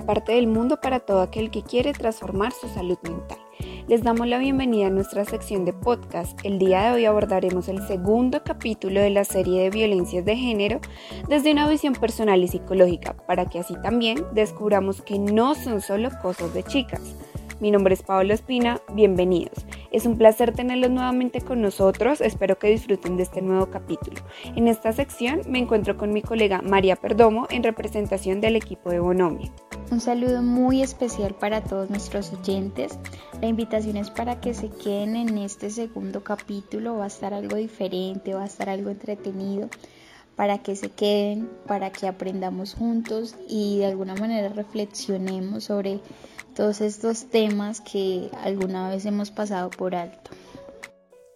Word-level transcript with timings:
parte 0.00 0.32
del 0.32 0.46
mundo 0.46 0.80
para 0.80 1.00
todo 1.00 1.20
aquel 1.20 1.50
que 1.50 1.62
quiere 1.62 1.92
transformar 1.92 2.52
su 2.52 2.68
salud 2.68 2.98
mental. 3.02 3.38
Les 3.88 4.02
damos 4.02 4.26
la 4.26 4.38
bienvenida 4.38 4.88
a 4.88 4.90
nuestra 4.90 5.24
sección 5.24 5.64
de 5.64 5.72
podcast. 5.72 6.38
El 6.44 6.58
día 6.58 6.82
de 6.82 6.90
hoy 6.92 7.04
abordaremos 7.06 7.68
el 7.68 7.80
segundo 7.86 8.44
capítulo 8.44 9.00
de 9.00 9.08
la 9.08 9.24
serie 9.24 9.62
de 9.62 9.70
violencias 9.70 10.24
de 10.26 10.36
género 10.36 10.80
desde 11.28 11.52
una 11.52 11.66
visión 11.68 11.94
personal 11.94 12.42
y 12.42 12.48
psicológica, 12.48 13.16
para 13.26 13.46
que 13.46 13.58
así 13.58 13.74
también 13.82 14.26
descubramos 14.32 15.00
que 15.00 15.18
no 15.18 15.54
son 15.54 15.80
solo 15.80 16.10
cosas 16.20 16.52
de 16.52 16.64
chicas. 16.64 17.00
Mi 17.60 17.70
nombre 17.70 17.94
es 17.94 18.02
Paola 18.02 18.34
Espina, 18.34 18.80
bienvenidos. 18.92 19.66
Es 19.90 20.06
un 20.06 20.18
placer 20.18 20.52
tenerlos 20.52 20.90
nuevamente 20.90 21.40
con 21.40 21.60
nosotros, 21.60 22.20
espero 22.20 22.58
que 22.58 22.70
disfruten 22.70 23.16
de 23.16 23.24
este 23.24 23.42
nuevo 23.42 23.70
capítulo. 23.70 24.20
En 24.54 24.68
esta 24.68 24.92
sección 24.92 25.40
me 25.48 25.58
encuentro 25.58 25.96
con 25.96 26.12
mi 26.12 26.22
colega 26.22 26.62
María 26.62 26.94
Perdomo 26.94 27.48
en 27.50 27.64
representación 27.64 28.40
del 28.40 28.54
equipo 28.54 28.90
de 28.90 29.00
Bonomia. 29.00 29.50
Un 29.90 30.02
saludo 30.02 30.42
muy 30.42 30.82
especial 30.82 31.34
para 31.34 31.64
todos 31.64 31.88
nuestros 31.88 32.30
oyentes. 32.34 32.98
La 33.40 33.48
invitación 33.48 33.96
es 33.96 34.10
para 34.10 34.38
que 34.38 34.52
se 34.52 34.68
queden 34.68 35.16
en 35.16 35.38
este 35.38 35.70
segundo 35.70 36.22
capítulo, 36.22 36.98
va 36.98 37.04
a 37.04 37.06
estar 37.06 37.32
algo 37.32 37.56
diferente, 37.56 38.34
va 38.34 38.42
a 38.42 38.46
estar 38.46 38.68
algo 38.68 38.90
entretenido 38.90 39.70
para 40.36 40.58
que 40.58 40.76
se 40.76 40.90
queden, 40.90 41.48
para 41.66 41.90
que 41.90 42.06
aprendamos 42.06 42.74
juntos 42.74 43.34
y 43.48 43.78
de 43.78 43.86
alguna 43.86 44.14
manera 44.14 44.50
reflexionemos 44.50 45.64
sobre 45.64 46.00
todos 46.54 46.82
estos 46.82 47.24
temas 47.30 47.80
que 47.80 48.30
alguna 48.44 48.90
vez 48.90 49.06
hemos 49.06 49.30
pasado 49.30 49.70
por 49.70 49.94
alto. 49.94 50.30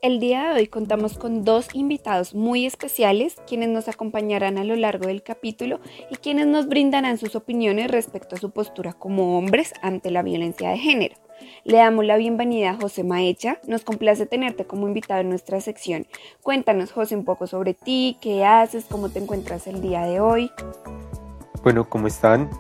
El 0.03 0.19
día 0.19 0.49
de 0.49 0.55
hoy 0.55 0.67
contamos 0.67 1.17
con 1.17 1.45
dos 1.45 1.69
invitados 1.75 2.35
muy 2.35 2.67
especiales 2.67 3.37
quienes 3.47 3.69
nos 3.69 3.87
acompañarán 3.87 4.59
a 4.59 4.65
lo 4.65 4.75
largo 4.75 5.07
del 5.07 5.23
capítulo 5.23 5.79
y 6.11 6.17
quienes 6.17 6.49
nos 6.49 6.67
brindarán 6.67 7.19
sus 7.19 7.37
opiniones 7.37 7.89
respecto 7.89 8.35
a 8.35 8.39
su 8.41 8.51
postura 8.51 8.95
como 8.95 9.39
hombres 9.39 9.73
ante 9.81 10.11
la 10.11 10.25
violencia 10.25 10.71
de 10.71 10.79
género. 10.79 11.15
Le 11.63 11.77
damos 11.77 12.05
la 12.05 12.17
bienvenida 12.17 12.71
a 12.71 12.75
José 12.75 13.05
Maecha. 13.05 13.61
Nos 13.69 13.85
complace 13.85 14.27
tenerte 14.27 14.65
como 14.65 14.89
invitado 14.89 15.21
en 15.21 15.29
nuestra 15.29 15.61
sección. 15.61 16.09
Cuéntanos, 16.43 16.91
José, 16.91 17.15
un 17.15 17.25
poco 17.25 17.47
sobre 17.47 17.73
ti, 17.73 18.17
qué 18.21 18.45
haces, 18.45 18.87
cómo 18.91 19.09
te 19.09 19.21
encuentras 19.21 19.69
el 19.69 19.81
día 19.81 20.03
de 20.03 20.19
hoy. 20.19 20.51
Bueno, 21.63 21.89
¿cómo 21.89 22.09
están? 22.09 22.51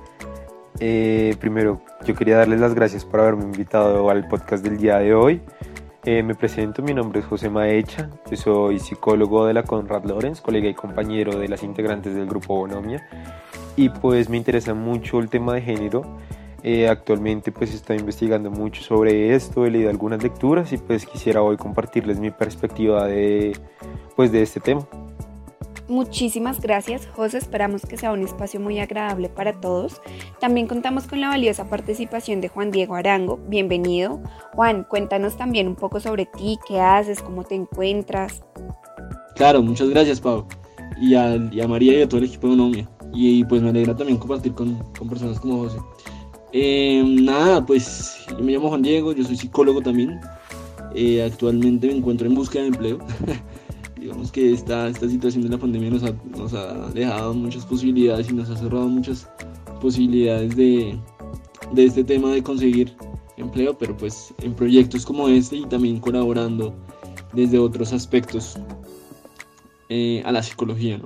Eh, 0.78 1.34
primero, 1.40 1.82
yo 2.06 2.14
quería 2.14 2.36
darles 2.36 2.60
las 2.60 2.72
gracias 2.72 3.04
por 3.04 3.18
haberme 3.18 3.42
invitado 3.42 4.08
al 4.10 4.28
podcast 4.28 4.62
del 4.62 4.78
día 4.78 4.98
de 4.98 5.12
hoy. 5.12 5.42
Eh, 6.04 6.24
me 6.24 6.34
presento, 6.34 6.82
mi 6.82 6.92
nombre 6.92 7.20
es 7.20 7.26
José 7.26 7.48
Maecha, 7.48 8.10
soy 8.34 8.80
psicólogo 8.80 9.46
de 9.46 9.54
la 9.54 9.62
Conrad 9.62 10.02
Lorenz, 10.04 10.40
colega 10.40 10.68
y 10.68 10.74
compañero 10.74 11.38
de 11.38 11.46
las 11.46 11.62
integrantes 11.62 12.16
del 12.16 12.26
grupo 12.26 12.56
Bonomia 12.56 13.08
y 13.76 13.88
pues 13.88 14.28
me 14.28 14.36
interesa 14.36 14.74
mucho 14.74 15.20
el 15.20 15.28
tema 15.28 15.54
de 15.54 15.62
género. 15.62 16.02
Eh, 16.64 16.88
actualmente 16.88 17.52
pues 17.52 17.72
estoy 17.72 17.98
investigando 17.98 18.50
mucho 18.50 18.82
sobre 18.82 19.32
esto, 19.36 19.64
he 19.64 19.70
leído 19.70 19.90
algunas 19.90 20.20
lecturas 20.20 20.72
y 20.72 20.78
pues 20.78 21.06
quisiera 21.06 21.40
hoy 21.40 21.56
compartirles 21.56 22.18
mi 22.18 22.32
perspectiva 22.32 23.06
de, 23.06 23.56
pues, 24.16 24.32
de 24.32 24.42
este 24.42 24.58
tema. 24.58 24.84
Muchísimas 25.92 26.58
gracias, 26.58 27.06
José. 27.14 27.36
Esperamos 27.36 27.82
que 27.82 27.98
sea 27.98 28.12
un 28.12 28.22
espacio 28.22 28.58
muy 28.58 28.78
agradable 28.78 29.28
para 29.28 29.60
todos. 29.60 30.00
También 30.40 30.66
contamos 30.66 31.06
con 31.06 31.20
la 31.20 31.28
valiosa 31.28 31.68
participación 31.68 32.40
de 32.40 32.48
Juan 32.48 32.70
Diego 32.70 32.94
Arango. 32.94 33.38
Bienvenido. 33.46 34.18
Juan, 34.54 34.86
cuéntanos 34.88 35.36
también 35.36 35.68
un 35.68 35.74
poco 35.76 36.00
sobre 36.00 36.24
ti, 36.24 36.58
qué 36.66 36.80
haces, 36.80 37.20
cómo 37.20 37.44
te 37.44 37.56
encuentras. 37.56 38.42
Claro, 39.36 39.62
muchas 39.62 39.90
gracias, 39.90 40.18
Pau. 40.18 40.46
Y 40.98 41.14
a, 41.14 41.38
María 41.68 41.98
y 41.98 42.00
a 42.00 42.08
todo 42.08 42.20
el 42.20 42.26
equipo 42.26 42.46
de 42.46 42.54
Unomia. 42.54 42.88
Y, 43.12 43.44
pues 43.44 43.60
me 43.60 43.68
alegra 43.68 43.94
también 43.94 44.16
compartir 44.16 44.54
con, 44.54 44.78
personas 45.10 45.38
como 45.40 45.58
José. 45.58 45.76
Em, 46.52 47.22
nada, 47.22 47.66
pues 47.66 48.16
yo 48.30 48.38
me 48.38 48.52
llamo 48.52 48.70
Juan 48.70 48.80
Diego, 48.80 49.12
yo 49.12 49.24
soy 49.24 49.36
psicólogo 49.36 49.82
también. 49.82 50.18
Eh, 50.94 51.22
actualmente 51.22 51.86
me 51.86 51.96
encuentro 51.96 52.26
en 52.26 52.34
búsqueda 52.34 52.62
de 52.62 52.68
empleo. 52.68 52.98
que 54.32 54.52
esta, 54.52 54.88
esta 54.88 55.08
situación 55.08 55.44
de 55.44 55.50
la 55.50 55.58
pandemia 55.58 55.90
nos 55.90 56.02
ha, 56.04 56.12
nos 56.36 56.52
ha 56.54 56.90
dejado 56.90 57.34
muchas 57.34 57.64
posibilidades 57.66 58.30
y 58.30 58.34
nos 58.34 58.50
ha 58.50 58.56
cerrado 58.56 58.88
muchas 58.88 59.28
posibilidades 59.80 60.56
de, 60.56 60.98
de 61.72 61.84
este 61.84 62.04
tema 62.04 62.32
de 62.32 62.42
conseguir 62.42 62.94
empleo, 63.36 63.76
pero 63.76 63.96
pues 63.96 64.32
en 64.42 64.54
proyectos 64.54 65.04
como 65.04 65.28
este 65.28 65.56
y 65.56 65.66
también 65.66 65.98
colaborando 65.98 66.74
desde 67.32 67.58
otros 67.58 67.92
aspectos 67.92 68.58
eh, 69.88 70.22
a 70.24 70.32
la 70.32 70.42
psicología. 70.42 71.00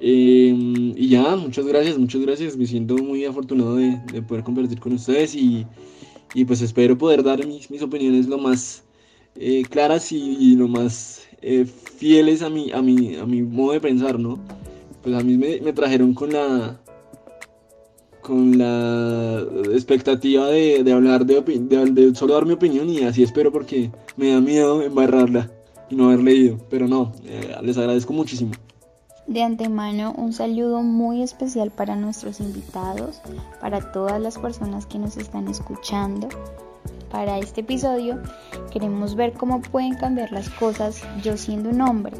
Em, 0.00 0.92
y 0.96 1.08
ya, 1.08 1.36
muchas 1.36 1.66
gracias, 1.66 1.98
muchas 1.98 2.20
gracias. 2.22 2.56
Me 2.56 2.66
siento 2.66 2.96
muy 2.96 3.24
afortunado 3.24 3.76
de, 3.76 4.00
de 4.12 4.22
poder 4.22 4.44
compartir 4.44 4.80
con 4.80 4.92
ustedes 4.94 5.34
y, 5.34 5.66
y, 6.34 6.44
pues 6.44 6.60
espero 6.60 6.98
poder 6.98 7.22
dar 7.22 7.46
mis, 7.46 7.70
mis 7.70 7.82
opiniones 7.82 8.26
lo 8.26 8.38
más 8.38 8.84
eh, 9.36 9.62
claras 9.68 10.12
y, 10.12 10.54
lo 10.56 10.68
más 10.68 11.26
eh, 11.46 11.66
fieles 11.66 12.40
a 12.40 12.48
mi, 12.48 12.72
a, 12.72 12.80
mi, 12.80 13.16
a 13.16 13.26
mi 13.26 13.42
modo 13.42 13.72
de 13.72 13.80
pensar, 13.80 14.18
¿no? 14.18 14.38
Pues 15.02 15.14
a 15.14 15.20
mí 15.20 15.36
me, 15.36 15.60
me 15.60 15.74
trajeron 15.74 16.14
con 16.14 16.32
la 16.32 16.80
con 18.22 18.56
la 18.56 19.44
expectativa 19.74 20.46
de, 20.48 20.82
de 20.82 20.92
hablar 20.92 21.26
de, 21.26 21.42
de, 21.42 21.90
de, 21.90 22.14
solo 22.14 22.32
dar 22.32 22.46
mi 22.46 22.54
opinión 22.54 22.88
y 22.88 23.02
así 23.02 23.22
espero 23.22 23.52
porque 23.52 23.90
me 24.16 24.30
da 24.30 24.40
miedo 24.40 24.80
embarrarla 24.80 25.50
y 25.90 25.94
no 25.94 26.06
haber 26.06 26.20
leído, 26.20 26.58
pero 26.70 26.88
no, 26.88 27.12
eh, 27.26 27.54
les 27.60 27.76
agradezco 27.76 28.14
muchísimo. 28.14 28.52
De 29.26 29.42
antemano, 29.42 30.14
un 30.16 30.32
saludo 30.32 30.82
muy 30.82 31.22
especial 31.22 31.70
para 31.70 31.96
nuestros 31.96 32.40
invitados, 32.40 33.20
para 33.60 33.92
todas 33.92 34.18
las 34.18 34.38
personas 34.38 34.86
que 34.86 34.98
nos 34.98 35.18
están 35.18 35.48
escuchando 35.48 36.28
para 37.10 37.38
este 37.38 37.60
episodio 37.60 38.20
queremos 38.72 39.14
ver 39.14 39.32
cómo 39.34 39.62
pueden 39.62 39.94
cambiar 39.94 40.32
las 40.32 40.50
cosas 40.50 41.02
yo 41.22 41.36
siendo 41.36 41.70
un 41.70 41.80
hombre. 41.80 42.16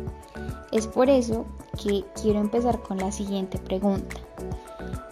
Es 0.71 0.87
por 0.87 1.11
eso 1.11 1.47
que 1.83 2.05
quiero 2.21 2.41
empezar 2.41 2.81
con 2.81 2.99
la 2.99 3.11
siguiente 3.11 3.59
pregunta. 3.59 4.17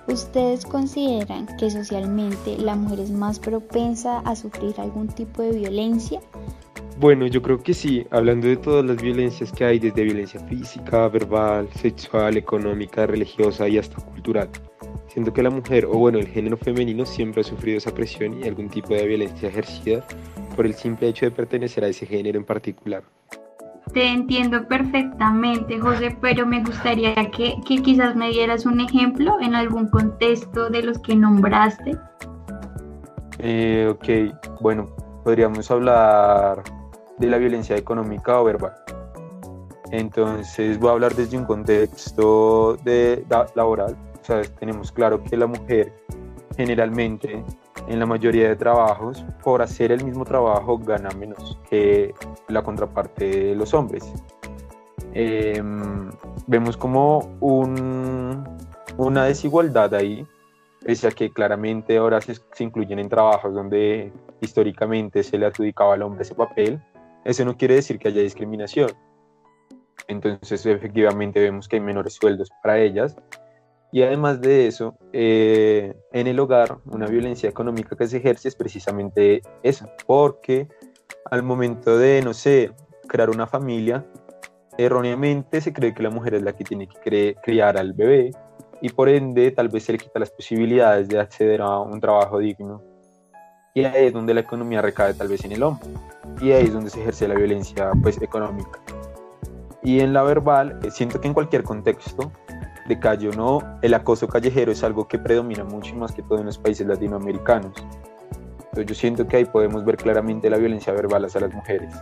¿Ustedes 0.07 0.65
consideran 0.65 1.47
que 1.57 1.71
socialmente 1.71 2.59
la 2.59 2.75
mujer 2.77 3.01
es 3.01 3.11
más 3.11 3.39
propensa 3.39 4.19
a 4.21 4.37
sufrir 4.37 4.75
algún 4.79 5.09
tipo 5.09 5.43
de 5.43 5.53
violencia? 5.53 6.21
Bueno, 6.99 7.27
yo 7.27 7.43
creo 7.43 7.63
que 7.63 7.75
sí, 7.75 8.07
hablando 8.11 8.47
de 8.47 8.57
todas 8.57 8.85
las 8.85 9.01
violencias 9.01 9.51
que 9.51 9.65
hay, 9.65 9.79
desde 9.79 10.05
violencia 10.05 10.39
física, 10.47 11.09
verbal, 11.09 11.69
sexual, 11.75 12.37
económica, 12.37 13.07
religiosa 13.07 13.67
y 13.69 13.79
hasta 13.79 13.97
cultural. 13.97 14.49
Siento 15.13 15.31
que 15.35 15.43
la 15.43 15.51
mujer, 15.51 15.85
o 15.85 15.99
bueno, 15.99 16.19
el 16.19 16.27
género 16.27 16.57
femenino 16.57 17.05
siempre 17.05 17.43
ha 17.43 17.45
sufrido 17.45 17.77
esa 17.77 17.93
presión 17.93 18.43
y 18.43 18.49
algún 18.49 18.71
tipo 18.71 18.95
de 18.95 19.07
violencia 19.07 19.51
ejercida 19.51 20.03
por 20.57 20.65
el 20.65 20.73
simple 20.73 21.09
hecho 21.09 21.27
de 21.27 21.31
pertenecer 21.31 21.85
a 21.85 21.89
ese 21.89 22.07
género 22.07 22.39
en 22.39 22.47
particular. 22.47 23.03
Te 23.93 24.07
entiendo 24.07 24.67
perfectamente, 24.67 25.79
José, 25.79 26.17
pero 26.19 26.47
me 26.47 26.65
gustaría 26.65 27.15
que, 27.31 27.57
que 27.69 27.83
quizás 27.83 28.17
me 28.17 28.31
dieras 28.31 28.65
un 28.65 28.81
ejemplo 28.81 29.37
en 29.43 29.55
algún 29.55 29.89
contexto 29.89 30.71
de 30.71 30.83
los 30.83 30.99
que 31.01 31.15
nombraste. 31.15 31.99
Eh, 33.39 33.93
ok, 33.93 34.63
bueno, 34.63 34.89
podríamos 35.25 35.71
hablar 35.71 36.63
de 37.19 37.27
la 37.27 37.37
violencia 37.37 37.77
económica 37.77 38.41
o 38.41 38.45
verbal. 38.45 38.73
Entonces 39.91 40.79
voy 40.79 40.89
a 40.89 40.93
hablar 40.93 41.15
desde 41.15 41.37
un 41.37 41.45
contexto 41.45 42.79
de, 42.83 43.27
laboral 43.55 43.95
sea, 44.25 44.43
tenemos 44.43 44.93
claro 44.93 45.23
que 45.23 45.37
la 45.37 45.47
mujer 45.47 45.93
generalmente 46.57 47.45
en 47.89 47.99
la 47.99 48.07
mayoría 48.07 48.49
de 48.49 48.57
trabajos, 48.57 49.25
por 49.43 49.63
hacer 49.63 49.93
el 49.93 50.05
mismo 50.05 50.25
trabajo, 50.25 50.79
gana 50.79 51.11
menos 51.11 51.59
que 51.69 52.15
la 52.49 52.63
contraparte 52.63 53.29
de 53.29 53.57
los 53.57 53.75
hombres. 53.75 54.13
Em, 55.15 56.11
vemos 56.47 56.77
como 56.77 57.37
un, 57.41 58.45
una 58.97 59.25
desigualdad 59.25 59.95
ahí, 59.95 60.27
pese 60.85 61.09
a 61.09 61.11
que 61.11 61.31
claramente 61.31 61.97
ahora 61.97 62.21
se, 62.21 62.35
se, 62.35 62.65
incluyen 62.65 62.99
en 62.99 63.09
trabajos 63.09 63.55
donde 63.55 64.13
históricamente 64.41 65.23
se 65.23 65.39
le 65.39 65.47
adjudicaba 65.47 65.95
al 65.95 66.03
hombre 66.03 66.23
ese 66.23 66.35
papel, 66.35 66.81
eso 67.25 67.45
no 67.45 67.57
quiere 67.57 67.77
decir 67.77 67.99
que 67.99 68.09
haya 68.09 68.23
discriminación. 68.23 68.91
Entonces 70.09 70.67
efectivamente 70.67 71.41
vemos 71.41 71.69
que 71.69 71.77
hay 71.77 71.83
menores 71.83 72.15
sueldos 72.15 72.51
para 72.63 72.79
ellas 72.79 73.17
y 73.93 74.03
además 74.03 74.41
de 74.41 74.67
eso, 74.67 74.97
eh, 75.13 75.95
en 76.13 76.27
el 76.27 76.41
hogar, 76.41 76.79
una 76.87 77.07
violencia 77.07 77.51
económica 77.51 77.95
que 77.95 78.07
se 78.09 78.17
ejerce 78.17 78.49
es 78.49 78.57
precisamente 78.57 79.43
esa, 79.63 79.95
porque 80.07 80.67
al 81.31 81.43
momento 81.43 81.99
de, 81.99 82.23
no 82.23 82.33
sé, 82.33 82.73
crear 83.07 83.29
una 83.29 83.47
familia, 83.47 84.07
erróneamente 84.79 85.61
se 85.61 85.75
cree 85.75 85.93
que 85.93 86.03
la 86.03 86.09
mujer 86.09 86.35
es 86.35 86.43
la 86.43 86.55
que 86.55 86.65
tiene 86.65 86.89
que 86.89 87.37
criar 87.43 87.77
al 87.77 87.93
bebé 87.93 88.31
y 88.81 88.89
por 88.89 89.11
ende 89.11 89.51
tal 89.51 89.69
vez 89.69 89.85
se 89.85 89.93
le 89.93 89.99
quita 89.99 90.19
las 90.19 90.31
posibilidades 90.31 91.09
de 91.09 91.21
acceder 91.21 91.61
a 91.61 91.79
un 91.81 92.01
trabajo 92.01 92.39
digno. 92.39 92.83
Y 93.75 93.85
ahí 93.85 94.07
es 94.07 94.13
donde 94.15 94.33
la 94.33 94.41
economía 94.41 94.81
recae 94.81 95.13
tal 95.13 95.29
vez 95.29 95.45
en 95.45 95.53
el 95.53 95.63
hombre. 95.63 95.89
Y 96.41 96.53
ahí 96.53 96.65
es 96.65 96.73
donde 96.73 96.91
se 96.91 97.01
ejerce 97.01 97.29
la 97.29 97.35
violencia 97.35 97.93
pues, 98.03 98.21
económica. 98.21 98.81
Y 99.83 100.01
en 100.01 100.13
la 100.13 100.23
verbal, 100.23 100.81
eh, 100.83 100.91
siento 100.91 101.21
que 101.21 101.29
en 101.29 101.35
cualquier 101.35 101.63
contexto 101.63 102.33
de 102.87 102.99
calle 102.99 103.29
o 103.29 103.33
no, 103.33 103.79
el 103.83 103.95
acoso 103.95 104.29
callejero 104.29 104.73
es 104.73 104.83
algo 104.83 105.07
que 105.07 105.19
predomina 105.19 105.65
mucho 105.65 105.95
más 105.97 106.13
que 106.13 106.23
todo 106.23 106.39
en 106.39 106.47
los 106.47 106.59
países 106.59 106.87
latinoamericanos. 106.87 107.73
Entonces 108.59 108.87
yo 108.87 108.95
siento 108.95 109.27
que 109.27 109.37
ahí 109.37 109.45
podemos 109.45 109.85
ver 109.85 109.97
claramente 109.97 110.49
la 110.49 110.57
violencia 110.57 110.93
verbal 110.93 111.25
hacia 111.25 111.43
las 111.43 111.55
mujeres. 111.55 111.95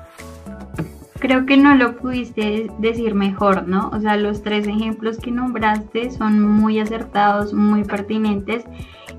Creo 1.18 1.44
que 1.44 1.56
no 1.56 1.74
lo 1.74 1.96
pudiste 1.96 2.70
decir 2.78 3.14
mejor, 3.14 3.68
¿no? 3.68 3.90
O 3.92 4.00
sea, 4.00 4.16
los 4.16 4.42
tres 4.42 4.66
ejemplos 4.66 5.18
que 5.18 5.30
nombraste 5.30 6.10
son 6.10 6.40
muy 6.40 6.80
acertados, 6.80 7.52
muy 7.52 7.84
pertinentes 7.84 8.64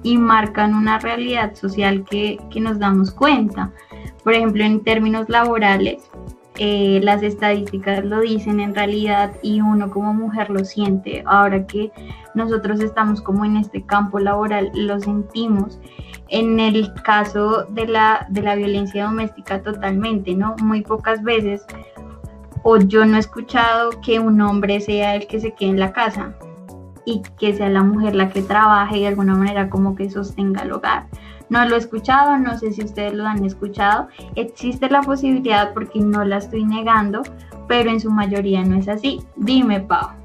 y 0.02 0.18
marcan 0.18 0.74
una 0.74 0.98
realidad 0.98 1.54
social 1.54 2.04
que, 2.10 2.40
que 2.50 2.60
nos 2.60 2.80
damos 2.80 3.12
cuenta. 3.12 3.72
Por 4.24 4.34
ejemplo, 4.34 4.64
en 4.64 4.84
términos 4.84 5.30
laborales, 5.30 6.10
eh, 6.64 7.00
las 7.02 7.24
estadísticas 7.24 8.06
lo 8.06 8.20
dicen 8.20 8.60
en 8.60 8.76
realidad 8.76 9.34
y 9.42 9.62
uno 9.62 9.90
como 9.90 10.14
mujer 10.14 10.52
lo 10.52 10.64
siente. 10.64 11.24
Ahora 11.26 11.66
que 11.66 11.92
nosotros 12.36 12.80
estamos 12.82 13.20
como 13.20 13.46
en 13.46 13.58
este 13.58 13.84
campo 13.84 14.20
laboral, 14.20 14.70
lo 14.76 15.00
sentimos. 15.00 15.80
En 16.28 16.60
el 16.60 16.94
caso 17.02 17.64
de 17.70 17.88
la, 17.88 18.28
de 18.30 18.44
la 18.44 18.54
violencia 18.54 19.06
doméstica 19.06 19.64
totalmente, 19.64 20.36
¿no? 20.36 20.56
Muy 20.62 20.84
pocas 20.84 21.24
veces 21.24 21.66
o 22.62 22.78
yo 22.78 23.06
no 23.06 23.18
he 23.18 23.20
escuchado 23.22 24.00
que 24.02 24.20
un 24.20 24.40
hombre 24.40 24.82
sea 24.82 25.16
el 25.16 25.26
que 25.26 25.40
se 25.40 25.56
quede 25.56 25.72
en 25.72 25.80
la 25.80 25.94
casa 25.94 26.36
y 27.06 27.24
que 27.40 27.56
sea 27.56 27.70
la 27.70 27.82
mujer 27.82 28.14
la 28.14 28.30
que 28.30 28.44
trabaje 28.44 29.00
y 29.00 29.02
de 29.02 29.08
alguna 29.08 29.34
manera 29.34 29.68
como 29.68 29.96
que 29.96 30.12
sostenga 30.12 30.62
el 30.62 30.74
hogar. 30.74 31.08
No 31.52 31.66
lo 31.66 31.76
he 31.76 31.80
escuchado, 31.80 32.38
no 32.38 32.58
sé 32.58 32.72
si 32.72 32.82
ustedes 32.82 33.14
lo 33.14 33.28
han 33.28 33.44
escuchado. 33.44 34.08
Existe 34.36 34.90
la 34.90 35.02
posibilidad 35.02 35.74
porque 35.74 36.00
no 36.00 36.24
la 36.24 36.38
estoy 36.38 36.64
negando, 36.64 37.24
pero 37.68 37.92
en 37.92 38.00
su 38.00 38.10
mayoría 38.10 38.64
no 38.64 38.78
es 38.78 38.88
así. 38.88 39.22
Dime, 39.36 39.82
Pau. 39.82 40.21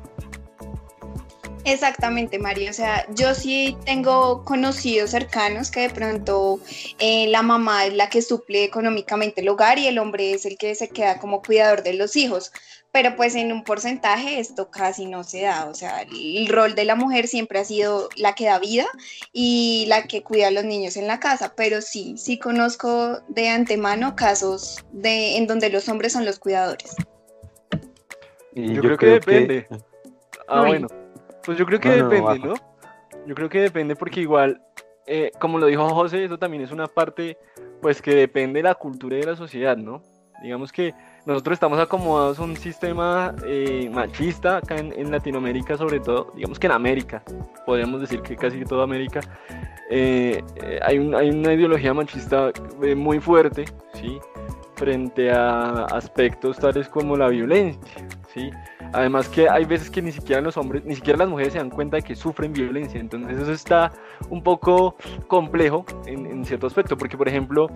Exactamente, 1.67 2.39
María. 2.39 2.71
O 2.71 2.73
sea, 2.73 3.05
yo 3.13 3.35
sí 3.35 3.77
tengo 3.85 4.45
conocidos 4.45 5.11
cercanos 5.11 5.73
que 5.73 5.81
de 5.81 5.91
pronto 5.91 6.61
eh, 7.01 7.27
la 7.27 7.43
mamá 7.43 7.87
es 7.87 7.95
la 7.95 8.09
que 8.09 8.23
suple 8.23 8.63
económicamente 8.63 9.41
el 9.41 9.49
hogar 9.49 9.77
y 9.81 9.89
el 9.89 9.99
hombre 9.99 10.33
es 10.33 10.47
el 10.47 10.59
que 10.59 10.77
se 10.77 10.89
queda 10.89 11.19
como 11.19 11.43
cuidador 11.43 11.83
de 11.83 11.95
los 11.95 12.15
hijos. 12.15 12.53
Pero 12.93 13.17
pues 13.17 13.35
en 13.35 13.51
un 13.51 13.65
porcentaje 13.65 14.39
esto 14.39 14.71
casi 14.71 15.07
no 15.07 15.25
se 15.25 15.43
da. 15.43 15.67
O 15.67 15.75
sea, 15.75 16.03
el 16.03 16.47
rol 16.47 16.77
de 16.77 16.85
la 16.85 16.95
mujer 16.95 17.27
siempre 17.27 17.59
ha 17.59 17.65
sido 17.65 18.11
la 18.15 18.37
que 18.37 18.45
da 18.47 18.61
vida 18.61 18.87
y 19.33 19.87
la 19.89 20.05
que 20.05 20.23
cuida 20.23 20.47
a 20.47 20.53
los 20.53 20.65
niños 20.65 20.97
en 20.97 21.09
la 21.09 21.19
casa. 21.19 21.55
Pero 21.57 21.83
sí, 21.83 22.15
sí 22.17 22.39
conozco 22.39 23.23
de 23.27 23.49
antemano 23.49 24.15
casos 24.15 24.85
de, 24.93 25.37
en 25.37 25.49
donde 25.49 25.69
los 25.71 25.89
hombres 25.89 26.13
son 26.13 26.25
los 26.25 26.39
cuidadores. 26.39 26.95
yo, 28.55 28.81
creo, 28.81 28.97
que 28.97 29.07
depende. 29.07 29.67
Ah, 30.47 30.61
bueno. 30.65 30.87
Pues 31.47 31.57
yo 31.57 31.65
creo 31.65 31.79
que 31.79 31.91
depende, 31.91 32.41
no, 32.41 32.55
Yo 33.25 33.35
creo 33.37 33.49
que 33.49 33.61
depende 33.61 33.95
porque 33.95 34.21
igual, 34.21 34.61
eh, 35.07 35.31
como 35.39 35.59
lo 35.59 35.67
dijo 35.67 35.89
José, 35.91 36.25
eso 36.25 36.39
también 36.39 36.65
es 36.65 36.73
una 36.73 36.89
parte, 36.89 37.39
pues 37.81 38.03
que 38.03 38.15
depende 38.17 38.59
de 38.59 38.65
la 38.65 38.75
cultura 38.75 39.17
y 39.17 39.21
de 39.21 39.27
la 39.27 39.37
sociedad, 39.37 39.77
¿no? 39.77 40.03
Digamos 40.43 40.73
que 40.73 40.93
nosotros 41.25 41.55
estamos 41.55 41.79
acomodados 41.79 42.41
a 42.41 42.43
un 42.43 42.57
sistema 42.57 43.35
eh, 43.47 43.89
machista 43.93 44.59
acá 44.59 44.77
en, 44.77 45.11
Latinoamérica, 45.11 45.79
sobre 45.79 46.01
todo, 46.01 46.33
digamos 46.35 46.59
que 46.59 46.67
en 46.67 46.73
América, 46.73 47.23
podríamos 47.65 48.01
decir 48.01 48.21
que 48.23 48.37
casi 48.37 48.65
toda 48.65 48.83
América, 48.83 49.21
eh, 49.89 50.43
hay, 50.83 50.99
hay, 51.15 51.31
una 51.31 51.53
ideología 51.53 51.95
machista 51.95 52.51
muy 52.97 53.21
fuerte, 53.21 53.67
¿sí? 53.95 54.19
Frente 54.77 55.31
a 55.31 55.87
aspectos 55.87 56.59
tales 56.59 56.89
como 56.89 57.17
la 57.17 57.29
violencia, 57.29 58.07
¿sí? 58.33 58.51
Además 58.93 59.29
que 59.29 59.49
hay 59.49 59.65
veces 59.65 59.91
que 59.91 60.03
ni 60.03 60.13
siquiera 60.13 60.41
los 60.41 60.57
hombres, 60.57 60.85
ni 60.85 60.95
siquiera 60.95 61.19
las 61.19 61.29
mujeres 61.29 61.55
se 61.55 61.59
dan 61.59 61.71
cuenta 61.71 61.97
de 61.97 62.03
que 62.03 62.15
sufren 62.15 62.53
violencia. 62.53 63.01
Entonces 63.01 63.39
eso 63.39 63.53
está 63.53 63.93
un 64.29 64.43
poco 64.43 64.97
complejo 65.29 65.85
en, 66.07 66.45
cierto 66.45 66.67
aspecto, 66.67 66.97
porque 66.97 67.17
por 67.17 67.27
ejemplo 67.27 67.69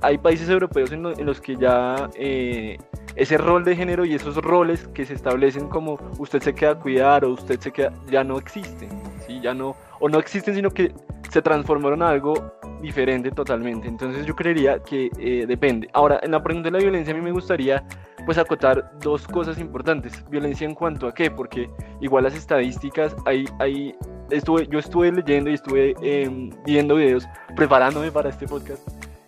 hay 0.00 0.18
países 0.18 0.48
europeos 0.48 0.92
en, 0.92 1.02
los 1.02 1.40
que 1.40 1.56
ya 1.56 2.08
eh, 2.14 2.78
ese 3.16 3.36
rol 3.36 3.64
de 3.64 3.76
género 3.76 4.04
y 4.04 4.14
esos 4.14 4.36
roles 4.36 4.88
que 4.88 5.04
se 5.04 5.14
establecen 5.14 5.68
como 5.68 5.98
usted 6.18 6.42
se 6.42 6.54
queda 6.54 6.72
a 6.72 6.78
cuidar 6.78 7.24
o 7.24 7.32
usted 7.32 7.60
se 7.60 7.70
queda, 7.70 7.92
ya 8.10 8.24
no 8.24 8.38
existen, 8.38 8.88
¿sí? 9.26 9.40
ya 9.40 9.54
no, 9.54 9.76
o 9.98 10.08
no 10.08 10.18
existen, 10.18 10.54
sino 10.54 10.70
que 10.70 10.92
se 11.30 11.42
transformaron 11.42 12.02
a 12.02 12.10
algo 12.10 12.34
diferente 12.80 13.30
totalmente. 13.30 13.88
Entonces 13.88 14.26
yo 14.26 14.34
creería 14.34 14.82
que 14.82 15.10
eh, 15.18 15.44
depende. 15.46 15.88
Ahora, 15.92 16.20
en 16.22 16.30
la 16.30 16.42
pregunta 16.42 16.68
de 16.68 16.72
la 16.72 16.78
violencia 16.78 17.12
a 17.12 17.16
mí 17.16 17.22
me 17.22 17.32
gustaría 17.32 17.84
pues 18.26 18.38
acotar 18.38 18.92
dos 19.00 19.26
cosas 19.26 19.58
importantes. 19.58 20.24
Violencia 20.30 20.66
en 20.66 20.74
cuanto 20.74 21.06
a 21.06 21.14
qué, 21.14 21.30
porque 21.30 21.70
igual 22.00 22.24
las 22.24 22.34
estadísticas, 22.34 23.14
hay, 23.26 23.44
hay, 23.58 23.94
estuve, 24.30 24.66
yo 24.68 24.78
estuve 24.78 25.12
leyendo 25.12 25.50
y 25.50 25.54
estuve 25.54 25.94
em, 26.02 26.50
viendo 26.64 26.96
videos, 26.96 27.26
preparándome 27.56 28.10
para 28.10 28.30
este 28.30 28.46
podcast, 28.46 28.86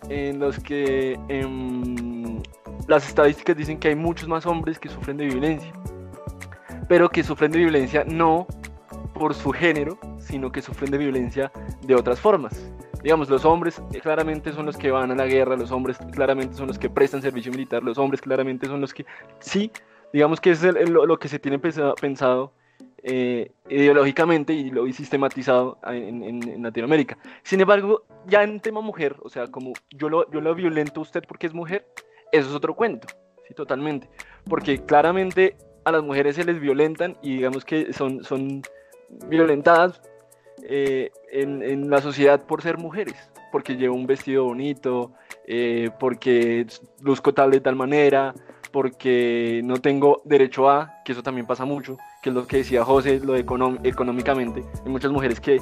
en 0.09 0.39
los 0.39 0.59
que 0.59 1.19
em, 1.27 2.41
las 2.87 3.07
estadísticas 3.07 3.55
dicen 3.57 3.79
que 3.79 3.89
hay 3.89 3.95
muchos 3.95 4.27
más 4.27 4.45
hombres 4.45 4.79
que 4.79 4.89
sufren 4.89 5.17
de 5.17 5.25
violencia, 5.25 5.71
pero 6.87 7.09
que 7.09 7.23
sufren 7.23 7.51
de 7.51 7.59
violencia 7.59 8.03
no 8.05 8.45
por 9.13 9.33
su 9.33 9.51
género, 9.51 9.97
sino 10.19 10.51
que 10.51 10.61
sufren 10.61 10.91
de 10.91 10.97
violencia 10.97 11.51
de 11.81 11.95
otras 11.95 12.19
formas 12.19 12.71
digamos, 13.03 13.29
los 13.29 13.43
hombres 13.43 13.81
claramente 14.01 14.53
son 14.53 14.65
los 14.65 14.77
que 14.77 14.89
van 14.89 15.11
a 15.11 15.15
la 15.15 15.25
guerra, 15.25 15.57
los 15.57 15.71
hombres 15.71 15.97
claramente 16.13 16.55
son 16.55 16.67
los 16.67 16.79
que 16.79 16.89
prestan 16.89 17.21
servicio 17.21 17.51
militar, 17.51 17.83
los 17.83 17.97
hombres 17.97 18.21
claramente 18.21 18.65
son 18.65 18.79
los 18.79 18.93
que, 18.93 19.05
sí, 19.39 19.71
digamos 20.13 20.39
que 20.39 20.51
es 20.51 20.63
lo, 20.63 21.19
que 21.19 21.27
se 21.27 21.37
tiene 21.37 21.59
pensado, 21.59 22.53
eh, 23.05 23.51
ideológicamente 23.67 24.53
y 24.53 24.69
lo 24.69 24.89
sistematizado 24.93 25.77
en, 25.85 26.63
Latinoamérica. 26.63 27.17
Sin 27.43 27.59
embargo, 27.59 28.03
ya 28.25 28.43
en 28.43 28.61
tema 28.61 28.79
mujer, 28.79 29.17
o 29.21 29.29
sea, 29.29 29.47
como 29.47 29.73
yo 29.89 30.07
lo, 30.07 30.31
yo 30.31 30.39
lo 30.39 30.55
violento 30.55 31.01
a 31.01 31.03
usted 31.03 31.23
porque 31.27 31.47
es 31.47 31.53
mujer, 31.53 31.85
eso 32.31 32.49
es 32.49 32.55
otro 32.55 32.73
cuento, 32.73 33.07
sí, 33.45 33.53
totalmente. 33.53 34.09
Porque 34.45 34.81
claramente 34.85 35.57
a 35.83 35.91
las 35.91 36.03
mujeres 36.03 36.37
se 36.37 36.45
les 36.45 36.59
violentan 36.61 37.17
y 37.21 37.35
digamos 37.35 37.65
que 37.65 37.91
son, 37.91 38.23
son 38.23 38.61
violentadas 39.27 40.01
eh, 40.65 41.11
en, 41.31 41.89
la 41.89 42.01
sociedad 42.01 42.45
por 42.45 42.61
ser 42.61 42.77
mujeres, 42.77 43.15
porque 43.51 43.75
llevo 43.75 43.95
un 43.95 44.07
vestido 44.07 44.45
bonito, 44.45 45.11
eh, 45.45 45.89
porque 45.99 46.65
luzco 47.01 47.33
tal 47.33 47.51
de 47.51 47.59
tal 47.59 47.75
manera, 47.75 48.33
porque 48.71 49.61
no 49.63 49.77
tengo 49.77 50.21
derecho 50.25 50.69
a, 50.69 51.01
que 51.03 51.11
eso 51.11 51.21
también 51.21 51.45
pasa 51.45 51.65
mucho, 51.65 51.97
que 52.21 52.29
es 52.29 52.35
lo 52.35 52.47
que 52.47 52.57
decía 52.57 52.83
José, 52.83 53.19
lo 53.19 53.33
de 53.33 53.41
económicamente. 53.83 54.63
Hay 54.85 54.91
muchas 54.91 55.11
mujeres 55.11 55.39
que 55.39 55.61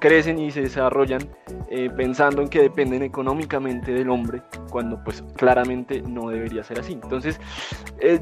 crecen 0.00 0.38
y 0.38 0.50
se 0.50 0.62
desarrollan 0.62 1.28
eh, 1.68 1.90
pensando 1.90 2.40
en 2.40 2.48
que 2.48 2.62
dependen 2.62 3.02
económicamente 3.02 3.92
del 3.92 4.08
hombre, 4.08 4.42
cuando 4.70 5.02
pues 5.04 5.22
claramente 5.36 6.02
no 6.02 6.30
debería 6.30 6.62
ser 6.62 6.78
así. 6.78 6.92
Entonces, 6.92 7.40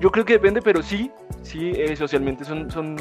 yo 0.01 0.11
creo 0.11 0.25
que 0.25 0.33
depende, 0.33 0.63
pero 0.63 0.83
sí, 0.83 1.13
sí, 1.43 1.75
socialmente 1.97 2.45
son, 2.45 2.71
son 2.71 2.97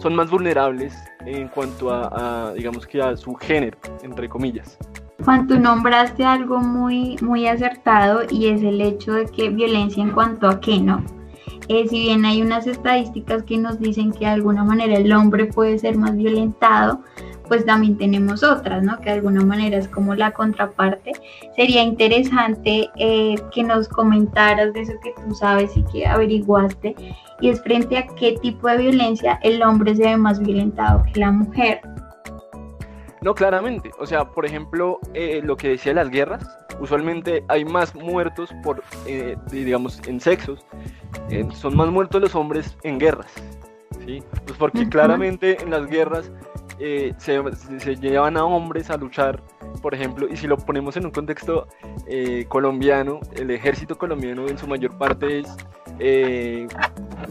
son 0.00 0.16
más 0.16 0.30
vulnerables 0.30 0.94
en 1.26 1.48
cuanto 1.48 1.90
a, 1.92 2.52
digamos 2.54 2.86
que 2.86 3.00
a 3.00 3.16
su 3.16 3.34
género, 3.34 3.78
entre 4.02 4.28
comillas. 4.28 4.78
Juan, 5.24 5.46
tú 5.46 5.58
nombraste 5.58 6.24
algo 6.24 6.58
muy, 6.60 7.16
muy 7.20 7.46
acertado 7.46 8.22
y 8.30 8.48
es 8.48 8.62
el 8.62 8.80
hecho 8.80 9.12
de 9.12 9.26
que 9.26 9.50
violencia 9.50 10.02
en 10.02 10.12
cuanto 10.12 10.48
a 10.48 10.60
qué, 10.60 10.80
¿no? 10.80 11.04
Eh, 11.68 11.86
si 11.88 12.00
bien 12.00 12.24
hay 12.24 12.42
unas 12.42 12.66
estadísticas 12.66 13.42
que 13.42 13.58
nos 13.58 13.78
dicen 13.78 14.12
que 14.12 14.20
de 14.20 14.26
alguna 14.26 14.64
manera 14.64 14.94
el 14.96 15.12
hombre 15.12 15.46
puede 15.46 15.78
ser 15.78 15.96
más 15.98 16.16
violentado, 16.16 17.02
pues 17.50 17.66
también 17.66 17.98
tenemos 17.98 18.44
otras, 18.44 18.80
¿no? 18.84 18.96
Que 19.00 19.06
de 19.06 19.16
alguna 19.16 19.44
manera 19.44 19.76
es 19.76 19.88
como 19.88 20.14
la 20.14 20.30
contraparte. 20.30 21.14
Sería 21.56 21.82
interesante 21.82 22.88
eh, 22.94 23.34
que 23.52 23.64
nos 23.64 23.88
comentaras 23.88 24.72
de 24.72 24.82
eso 24.82 24.92
que 25.02 25.12
tú 25.20 25.34
sabes 25.34 25.76
y 25.76 25.82
que 25.86 26.06
averiguaste, 26.06 26.94
y 27.40 27.48
es 27.48 27.60
frente 27.60 27.98
a 27.98 28.06
qué 28.06 28.38
tipo 28.40 28.68
de 28.68 28.76
violencia 28.76 29.40
el 29.42 29.60
hombre 29.64 29.96
se 29.96 30.04
ve 30.04 30.16
más 30.16 30.38
violentado 30.38 31.02
que 31.12 31.18
la 31.18 31.32
mujer. 31.32 31.80
No, 33.20 33.34
claramente. 33.34 33.90
O 33.98 34.06
sea, 34.06 34.30
por 34.30 34.46
ejemplo, 34.46 35.00
eh, 35.14 35.40
lo 35.42 35.56
que 35.56 35.70
decía 35.70 35.92
las 35.92 36.08
guerras, 36.08 36.46
usualmente 36.78 37.42
hay 37.48 37.64
más 37.64 37.96
muertos 37.96 38.54
por, 38.62 38.80
eh, 39.08 39.36
digamos, 39.50 40.00
en 40.06 40.20
sexos. 40.20 40.64
son 41.54 41.76
más 41.76 41.88
muertos 41.88 42.20
los 42.20 42.36
hombres 42.36 42.76
en 42.84 43.00
guerras. 43.00 43.32
¿sí? 44.06 44.22
Pues 44.46 44.56
porque 44.56 44.88
claramente 44.88 45.60
en 45.60 45.70
las 45.70 45.86
guerras 45.86 46.30
eh, 46.82 47.12
se, 47.18 47.96
llevan 47.96 48.38
a 48.38 48.44
hombres 48.44 48.88
a 48.88 48.96
luchar, 48.96 49.42
por 49.82 49.94
ejemplo, 49.94 50.26
y 50.30 50.36
si 50.36 50.46
lo 50.46 50.56
ponemos 50.56 50.96
en 50.96 51.04
un 51.04 51.10
contexto 51.10 51.68
eh, 52.06 52.46
colombiano, 52.48 53.20
el 53.36 53.50
ejército 53.50 53.98
colombiano 53.98 54.48
en 54.48 54.56
su 54.56 54.66
mayor 54.66 54.96
parte 54.96 55.40
es 55.40 55.56
eh, 55.98 56.66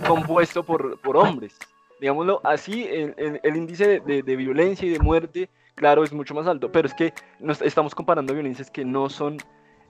compuesto 0.06 0.64
por, 0.64 1.00
por, 1.02 1.18
hombres. 1.18 1.58
Digámoslo 2.00 2.42
así, 2.44 2.88
el, 2.88 3.40
el, 3.42 3.56
índice 3.56 4.02
de, 4.02 4.22
de, 4.22 4.36
violencia 4.36 4.88
y 4.88 4.92
de 4.92 5.00
muerte, 5.00 5.50
claro, 5.74 6.04
es 6.04 6.14
mucho 6.14 6.36
más 6.36 6.46
alto, 6.46 6.72
pero 6.72 6.88
es 6.88 6.94
que 6.94 7.14
nos 7.40 7.60
estamos 7.64 7.96
comparando 7.96 8.34
violencias 8.34 8.70
que 8.70 8.86
no 8.86 9.10
son 9.10 9.38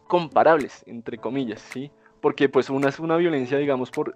comparables, 0.07 0.83
entre 0.87 1.17
comillas, 1.17 1.61
¿sí? 1.61 1.91
Porque 2.21 2.47
pues 2.47 2.69
una 2.69 2.87
es 2.87 2.99
una 2.99 3.17
violencia, 3.17 3.57
digamos, 3.57 3.91
por 3.91 4.15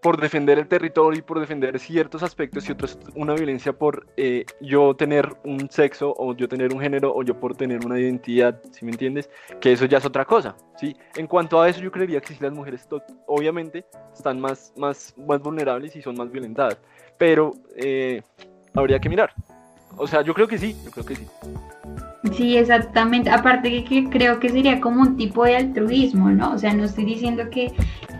por 0.00 0.20
defender 0.20 0.58
el 0.58 0.68
territorio 0.68 1.18
y 1.18 1.22
por 1.22 1.40
defender 1.40 1.78
ciertos 1.78 2.22
aspectos 2.22 2.68
y 2.68 2.72
otros 2.72 2.98
una 3.14 3.34
violencia 3.34 3.72
por 3.72 4.06
eh, 4.16 4.44
yo 4.60 4.94
tener 4.94 5.36
un 5.44 5.68
sexo 5.70 6.14
o 6.16 6.34
yo 6.34 6.48
tener 6.48 6.72
un 6.72 6.80
género 6.80 7.12
o 7.14 7.22
yo 7.22 7.38
por 7.38 7.56
tener 7.56 7.84
una 7.84 7.98
identidad, 7.98 8.60
si 8.70 8.84
me 8.84 8.92
entiendes? 8.92 9.28
Que 9.60 9.72
eso 9.72 9.86
ya 9.86 9.98
es 9.98 10.04
otra 10.04 10.24
cosa, 10.24 10.56
¿sí? 10.76 10.96
En 11.16 11.26
cuanto 11.26 11.60
a 11.60 11.68
eso 11.68 11.80
yo 11.80 11.90
creería 11.90 12.20
que 12.20 12.34
sí 12.34 12.38
las 12.40 12.52
mujeres 12.52 12.86
obviamente 13.26 13.84
están 14.14 14.40
más, 14.40 14.72
más, 14.76 15.14
más 15.16 15.40
vulnerables 15.40 15.96
y 15.96 16.02
son 16.02 16.16
más 16.16 16.30
violentadas, 16.30 16.78
pero 17.16 17.52
eh, 17.76 18.22
habría 18.74 18.98
que 18.98 19.08
mirar. 19.08 19.32
O 19.96 20.06
sea, 20.06 20.22
yo 20.22 20.32
creo 20.34 20.46
que 20.46 20.58
sí, 20.58 20.76
yo 20.84 20.90
creo 20.90 21.06
que 21.06 21.16
sí. 21.16 21.26
Sí, 22.36 22.56
exactamente. 22.56 23.30
Aparte 23.30 23.84
que, 23.84 24.08
creo 24.10 24.38
que 24.40 24.48
sería 24.48 24.80
como 24.80 25.02
un 25.02 25.16
tipo 25.16 25.44
de 25.44 25.56
altruismo, 25.56 26.30
¿no? 26.30 26.52
O 26.52 26.58
sea, 26.58 26.72
no 26.74 26.84
estoy 26.84 27.04
diciendo 27.04 27.44
que, 27.50 27.72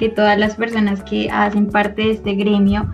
todas 0.09 0.38
las 0.38 0.55
personas 0.55 1.02
que 1.02 1.28
hacen 1.31 1.67
parte 1.69 2.02
de 2.02 2.11
este 2.12 2.35
gremio 2.35 2.88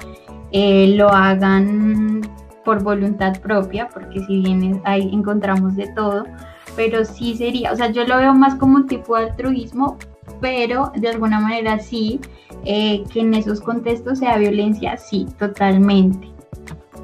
eh, 0.53 0.95
lo 0.97 1.09
hagan 1.09 2.23
por 2.65 2.83
voluntad 2.83 3.39
propia, 3.41 3.89
porque 3.89 4.25
si 4.25 4.41
bien 4.41 4.81
ahí 4.85 5.11
encontramos 5.13 5.77
de 5.77 5.89
todo, 5.95 6.25
pero 6.77 7.05
sí 7.05 7.37
sería, 7.37 7.73
o 7.73 7.77
sea, 7.77 7.91
yo 7.91 8.05
lo 8.07 8.17
veo 8.17 8.35
más 8.35 8.55
como 8.55 8.77
un 8.77 8.87
tipo 8.87 9.17
de 9.17 9.27
altruismo, 9.27 9.99
pero 10.41 10.91
de 10.97 11.09
alguna 11.09 11.41
manera 11.41 11.79
sí, 11.79 12.21
eh, 12.65 13.05
que 13.13 13.21
en 13.21 13.35
esos 13.35 13.61
contextos 13.61 14.21
sea 14.21 14.39
violencia, 14.39 14.97
sí, 14.97 15.27
totalmente. 15.39 16.34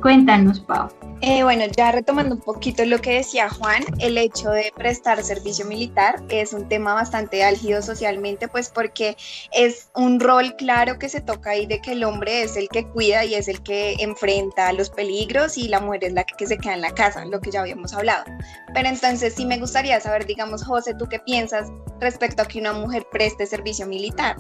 Cuéntanos, 0.01 0.61
Pau. 0.61 0.89
Eh, 1.23 1.43
bueno, 1.43 1.67
ya 1.77 1.93
retomando 1.93 2.35
un 2.37 2.41
poquito 2.41 2.83
lo 2.87 2.99
que 2.99 3.17
decía 3.17 3.51
Juan, 3.51 3.85
el 3.99 4.17
hecho 4.17 4.49
de 4.49 4.73
prestar 4.75 5.23
servicio 5.23 5.67
militar 5.67 6.23
es 6.31 6.55
un 6.55 6.67
tema 6.67 6.95
bastante 6.95 7.45
álgido 7.45 7.83
socialmente, 7.83 8.49
pues 8.49 8.71
porque 8.71 9.19
es 9.53 9.91
un 9.95 10.19
rol 10.19 10.57
claro 10.57 10.99
que 10.99 11.11
se 11.11 11.21
toca 11.21 11.51
ahí 11.51 11.67
de 11.67 11.83
que 11.83 11.93
el 11.93 12.05
hombre 12.05 12.43
es 12.43 12.57
el 12.57 12.71
que 12.71 12.87
cuida 12.89 13.27
y 13.27 13.35
es 13.35 13.49
el 13.49 13.63
que 13.63 13.97
enfrenta 13.99 14.73
los 14.73 14.89
peligros 14.89 15.59
y 15.59 15.69
la 15.69 15.81
mujer 15.81 16.05
es 16.05 16.13
la 16.15 16.25
que 16.25 16.47
se 16.47 16.57
queda 16.57 16.73
en 16.73 16.81
la 16.81 16.93
casa, 16.93 17.27
lo 17.27 17.39
que 17.39 17.51
ya 17.51 17.61
habíamos 17.61 17.93
hablado. 17.93 18.25
Pero 18.73 18.89
entonces 18.89 19.35
sí 19.35 19.45
me 19.45 19.59
gustaría 19.59 20.01
saber, 20.01 20.25
digamos, 20.25 20.65
José, 20.65 20.95
¿tú 20.95 21.07
qué 21.07 21.19
piensas 21.19 21.69
respecto 22.01 22.41
a 22.41 22.47
que 22.47 22.61
una 22.61 22.73
mujer 22.73 23.07
preste 23.13 23.45
servicio 23.45 23.87
militar? 23.87 24.37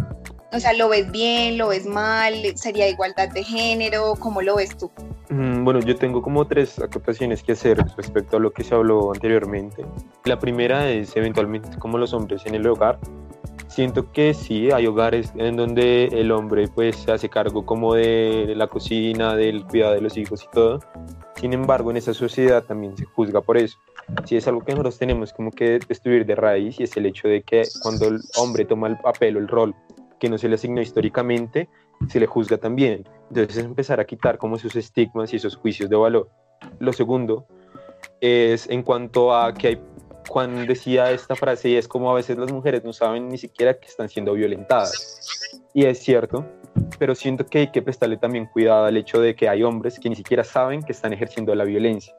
O 0.52 0.59
sea, 0.59 0.73
¿lo 0.73 0.88
ves 0.88 1.11
bien? 1.12 1.59
¿Lo 1.59 1.69
ves 1.69 1.87
mal? 1.87 2.35
¿Sería 2.57 2.88
igualdad 2.88 3.28
de 3.28 3.45
género? 3.45 4.14
¿Cómo 4.19 4.42
lo 4.42 4.57
ves 4.57 4.76
tú? 4.76 4.90
Mm, 5.28 5.64
bueno, 5.64 5.78
yo 5.80 5.95
tengo 5.95 6.23
como 6.23 6.45
tres 6.45 6.80
acotaciones 6.80 7.45
que 7.45 7.52
hacer 7.52 7.78
respecto 7.97 8.37
a 8.37 8.40
lo 8.40 8.52
que 8.52 8.64
se 8.64 8.75
habló 8.75 9.12
anteriormente. 9.12 9.85
La 10.25 10.40
primera 10.40 10.90
es 10.90 11.16
eventualmente 11.16 11.78
como 11.78 11.99
los 11.99 12.12
hombres 12.12 12.47
en 12.47 12.57
el 12.57 12.66
hogar. 12.66 12.99
Siento 13.69 14.11
que 14.11 14.35
sí, 14.35 14.73
hay 14.73 14.88
hogares 14.88 15.33
en 15.37 15.57
donde 15.57 16.07
el 16.07 16.33
hombre 16.33 16.66
pues 16.66 16.97
se 16.97 17.12
hace 17.12 17.28
cargo 17.28 17.64
como 17.64 17.95
de 17.95 18.52
la 18.57 18.66
cocina, 18.66 19.37
del 19.37 19.64
cuidado 19.64 19.95
de 19.95 20.00
los 20.00 20.16
hijos 20.16 20.42
y 20.42 20.49
todo. 20.52 20.80
Sin 21.40 21.52
embargo, 21.52 21.92
en 21.92 21.99
esa 21.99 22.12
sociedad 22.12 22.64
también 22.64 22.97
se 22.97 23.04
juzga 23.04 23.40
por 23.40 23.57
eso. 23.57 23.78
Si 24.25 24.37
es 24.37 24.49
algo 24.49 24.62
que 24.62 24.73
nosotros 24.73 24.99
tenemos 24.99 25.33
como 25.33 25.52
que 25.52 25.78
destruir 25.87 26.26
de 26.26 26.35
raíz 26.35 26.80
y 26.80 26.83
es 26.83 26.97
el 26.97 27.07
hecho 27.07 27.28
de 27.28 27.42
que 27.42 27.62
cuando 27.83 28.09
el 28.09 28.21
hombre 28.37 28.64
toma 28.64 28.88
el 28.88 28.99
papel 28.99 29.37
o 29.37 29.38
el 29.38 29.47
rol 29.47 29.76
que 30.21 30.29
no 30.29 30.39
se 30.39 30.49
le 30.49 30.55
asignó 30.55 30.81
históricamente, 30.81 31.69
se 32.09 32.21
le 32.21 32.27
juzga 32.27 32.59
también. 32.59 33.09
Entonces 33.31 33.57
es 33.57 33.65
empezar 33.65 33.99
a 33.99 34.05
quitar 34.05 34.39
como 34.39 34.57
esos 34.57 34.77
estigmas 34.77 35.33
y 35.33 35.37
esos 35.37 35.57
juicios 35.57 35.91
de 35.91 35.97
valor. 35.97 36.31
Lo 36.79 36.93
segundo 36.93 37.47
es 38.21 38.69
en 38.69 38.83
cuanto 38.83 39.35
a 39.35 39.53
que 39.55 39.67
hay, 39.69 39.81
Juan 40.29 40.67
decía 40.67 41.11
esta 41.11 41.35
frase 41.35 41.71
y 41.71 41.77
es 41.77 41.89
como 41.89 42.11
a 42.11 42.15
veces 42.15 42.37
las 42.39 42.53
mujeres 42.53 42.85
no 42.85 42.93
saben 42.93 43.29
ni 43.29 43.39
siquiera 43.39 43.75
que 43.75 43.89
están 43.89 44.09
siendo 44.09 44.35
violentadas. 44.35 45.49
Y 45.75 45.87
es 45.87 45.99
cierto, 45.99 46.47
pero 46.99 47.15
siento 47.15 47.47
que 47.47 47.59
hay 47.59 47.73
que 47.73 47.83
prestarle 47.83 48.17
también 48.17 48.47
cuidado 48.47 48.85
al 48.85 48.97
hecho 48.97 49.21
de 49.21 49.35
que 49.35 49.49
hay 49.49 49.62
hombres 49.62 49.99
que 49.99 50.09
ni 50.09 50.17
siquiera 50.17 50.45
saben 50.45 50.83
que 50.83 50.93
están 50.93 51.12
ejerciendo 51.12 51.55
la 51.55 51.65
violencia. 51.65 52.15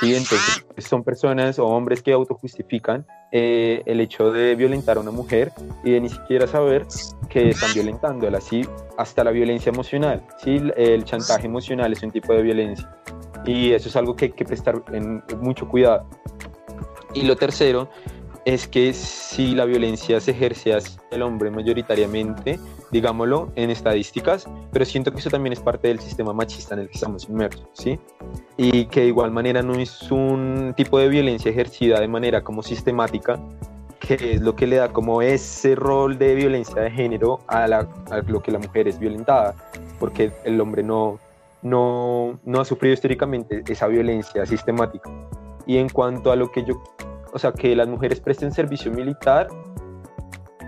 ¿Sí? 0.00 0.14
Entonces, 0.14 0.64
son 0.78 1.02
personas 1.02 1.58
o 1.58 1.66
hombres 1.66 2.02
que 2.02 2.12
autojustifican 2.12 3.06
eh, 3.32 3.82
el 3.86 4.00
hecho 4.00 4.30
de 4.30 4.54
violentar 4.54 4.96
a 4.96 5.00
una 5.00 5.10
mujer 5.10 5.52
y 5.84 5.92
de 5.92 6.00
ni 6.00 6.08
siquiera 6.08 6.46
saber 6.46 6.86
que 7.28 7.50
están 7.50 7.72
violentándola, 7.74 8.40
¿sí? 8.40 8.66
Hasta 8.96 9.24
la 9.24 9.30
violencia 9.30 9.70
emocional, 9.70 10.24
¿sí? 10.42 10.60
El 10.76 11.04
chantaje 11.04 11.46
emocional 11.46 11.92
es 11.92 12.02
un 12.02 12.10
tipo 12.10 12.32
de 12.32 12.42
violencia 12.42 12.88
y 13.44 13.72
eso 13.72 13.88
es 13.88 13.96
algo 13.96 14.16
que 14.16 14.26
hay 14.26 14.32
que 14.32 14.44
prestar 14.44 14.82
en 14.92 15.22
mucho 15.40 15.68
cuidado. 15.68 16.08
Y 17.14 17.22
lo 17.22 17.36
tercero 17.36 17.88
es 18.46 18.68
que 18.68 18.94
si 18.94 19.56
la 19.56 19.64
violencia 19.64 20.20
se 20.20 20.30
ejerce 20.30 20.72
hacia 20.72 21.02
el 21.10 21.22
hombre 21.22 21.50
mayoritariamente, 21.50 22.60
digámoslo, 22.92 23.50
en 23.56 23.70
estadísticas, 23.70 24.48
pero 24.70 24.84
siento 24.84 25.10
que 25.10 25.18
eso 25.18 25.30
también 25.30 25.52
es 25.52 25.58
parte 25.58 25.88
del 25.88 25.98
sistema 25.98 26.32
machista 26.32 26.74
en 26.74 26.82
el 26.82 26.88
que 26.88 26.94
estamos 26.94 27.28
inmersos, 27.28 27.66
¿sí? 27.72 27.98
Y 28.56 28.84
que 28.86 29.00
de 29.00 29.06
igual 29.08 29.32
manera 29.32 29.62
no 29.62 29.74
es 29.74 30.12
un 30.12 30.74
tipo 30.76 30.96
de 31.00 31.08
violencia 31.08 31.50
ejercida 31.50 31.98
de 31.98 32.06
manera 32.06 32.44
como 32.44 32.62
sistemática, 32.62 33.40
que 33.98 34.34
es 34.34 34.40
lo 34.40 34.54
que 34.54 34.68
le 34.68 34.76
da 34.76 34.92
como 34.92 35.22
ese 35.22 35.74
rol 35.74 36.16
de 36.16 36.36
violencia 36.36 36.80
de 36.82 36.92
género 36.92 37.40
a, 37.48 37.66
lo 38.28 38.42
que 38.42 38.52
la 38.52 38.60
mujer 38.60 38.86
es 38.86 39.00
violentada, 39.00 39.56
porque 39.98 40.30
el 40.44 40.60
hombre 40.60 40.84
no, 40.84 41.18
no, 41.62 42.38
no 42.44 42.60
ha 42.60 42.64
sufrido 42.64 42.94
históricamente 42.94 43.64
esa 43.66 43.88
violencia 43.88 44.46
sistemática. 44.46 45.10
Y 45.66 45.78
en 45.78 45.88
cuanto 45.88 46.30
a 46.30 46.36
lo 46.36 46.52
que 46.52 46.62
yo 46.62 46.80
o 47.36 47.38
sea, 47.38 47.52
que 47.52 47.76
las 47.76 47.86
mujeres 47.86 48.18
presten 48.18 48.50
servicio 48.50 48.90
militar, 48.90 49.46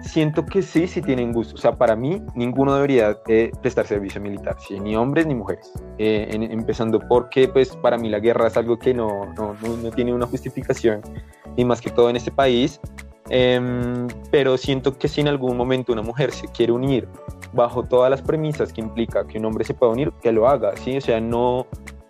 siento 0.02 0.44
que 0.44 0.60
sí, 0.60 0.86
sí 0.86 1.00
tienen 1.00 1.32
gusto. 1.32 1.54
O 1.54 1.58
sea, 1.58 1.72
para 1.72 1.96
mí, 1.96 2.20
ninguno 2.34 2.74
debería 2.74 3.18
eh, 3.26 3.50
prestar 3.62 3.86
servicio 3.86 4.20
militar, 4.20 4.54
¿sí? 4.60 4.78
ni 4.78 4.94
hombres 4.94 5.26
ni 5.26 5.34
mujeres. 5.34 5.72
Eh, 5.96 6.28
empezando 6.30 7.00
porque, 7.00 7.48
pues, 7.48 7.74
para 7.76 7.96
mí 7.96 8.10
la 8.10 8.18
guerra 8.18 8.48
es 8.48 8.56
algo 8.58 8.78
que 8.78 8.92
no, 8.92 9.32
no, 9.32 9.54
no, 9.54 9.90
tiene 9.92 10.12
una 10.12 10.26
justificación, 10.26 11.00
y 11.56 11.64
más 11.64 11.80
que 11.80 11.88
todo 11.88 12.10
en 12.10 12.16
este 12.16 12.30
país. 12.30 12.78
Em, 13.30 14.08
pero 14.30 14.58
siento 14.58 14.98
que 14.98 15.08
si 15.08 15.22
en 15.22 15.28
algún 15.28 15.56
momento 15.56 15.94
una 15.94 16.02
mujer 16.02 16.32
se 16.32 16.48
quiere 16.48 16.72
unir 16.72 17.08
bajo 17.54 17.82
todas 17.82 18.10
las 18.10 18.20
premisas 18.20 18.74
que 18.74 18.82
implica 18.82 19.26
que 19.26 19.38
un 19.38 19.46
hombre 19.46 19.64
se 19.64 19.72
pueda 19.72 19.92
unir, 19.92 20.12
que 20.22 20.32
lo 20.32 20.46
haga, 20.46 20.76
¿sí? 20.76 20.98
O 20.98 21.00
sea, 21.00 21.18
no, 21.18 21.66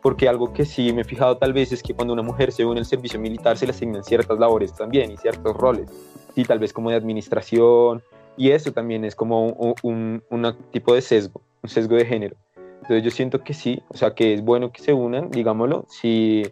porque 0.09 0.27
algo 0.27 0.55
que 0.55 0.65
sí 0.65 0.91
me 0.95 1.03
he 1.03 1.05
fijado 1.05 1.37
tal 1.37 1.53
vez 1.53 1.71
es 1.71 1.83
que 1.83 1.93
cuando 1.93 2.15
una 2.15 2.23
mujer 2.23 2.51
se 2.51 2.65
une 2.65 2.81
al 2.81 2.87
servicio 2.87 3.21
militar 3.21 3.59
se 3.59 3.67
le 3.67 3.73
asignan 3.73 4.03
ciertas 4.03 4.39
labores 4.39 4.73
también 4.73 5.11
y 5.11 5.19
ciertos 5.19 5.55
roles, 5.55 5.91
sí, 6.35 6.45
tal 6.45 6.59
vez 6.59 6.73
como 6.73 6.89
de 6.89 6.97
administración, 6.97 8.03
y 8.35 8.51
eso 8.53 8.73
también 8.73 9.05
es 9.05 9.15
como 9.15 9.49
un, 9.83 10.23
un, 10.31 10.57
tipo 10.71 10.95
de 10.95 11.03
sesgo, 11.03 11.43
un 11.63 11.69
sesgo 11.69 11.95
de 11.95 12.07
género. 12.07 12.37
Entonces 12.57 13.03
yo 13.03 13.11
siento 13.11 13.45
que 13.45 13.53
sí, 13.53 13.83
o 13.89 13.99
sea, 13.99 14.15
que 14.15 14.33
es 14.33 14.43
bueno 14.43 14.73
que 14.73 14.81
se 14.81 14.95
unan, 14.95 15.31
digámoslo, 15.31 15.85
si, 15.91 16.43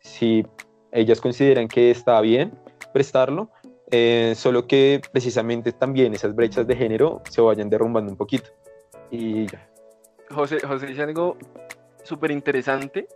si 0.00 0.46
ellas 0.90 1.20
consideran 1.20 1.68
que 1.68 1.90
está 1.90 2.18
bien 2.22 2.52
prestarlo, 2.94 3.50
eh, 3.90 4.32
solo 4.36 4.66
que 4.66 5.02
precisamente 5.12 5.72
también 5.72 6.14
esas 6.14 6.34
brechas 6.34 6.66
de 6.66 6.76
género 6.76 7.20
se 7.28 7.42
vayan 7.42 7.68
derrumbando 7.68 8.10
un 8.10 8.16
poquito. 8.16 8.48
Y 9.10 9.48
ya. 9.48 9.68
José, 10.30 10.60
José 10.66 10.86
dice 10.86 11.02
algo 11.02 11.36
súper 12.02 12.30
interesante 12.30 13.08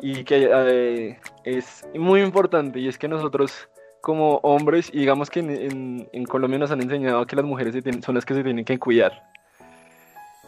y 0.00 0.24
que 0.24 0.48
eh, 0.52 1.18
es 1.44 1.86
muy 1.94 2.22
importante 2.22 2.80
y 2.80 2.88
es 2.88 2.98
que 2.98 3.08
nosotros 3.08 3.68
como 4.00 4.36
hombres, 4.42 4.90
y 4.92 4.98
digamos 4.98 5.30
que 5.30 5.40
en, 5.40 6.06
en, 6.12 6.24
Colombia 6.26 6.58
nos 6.58 6.70
han 6.70 6.82
enseñado 6.82 7.26
que 7.26 7.36
las 7.36 7.44
mujeres 7.44 7.74
son 8.04 8.14
las 8.14 8.26
que 8.26 8.34
se 8.34 8.44
tienen 8.44 8.62
que 8.62 8.78
cuidar. 8.78 9.30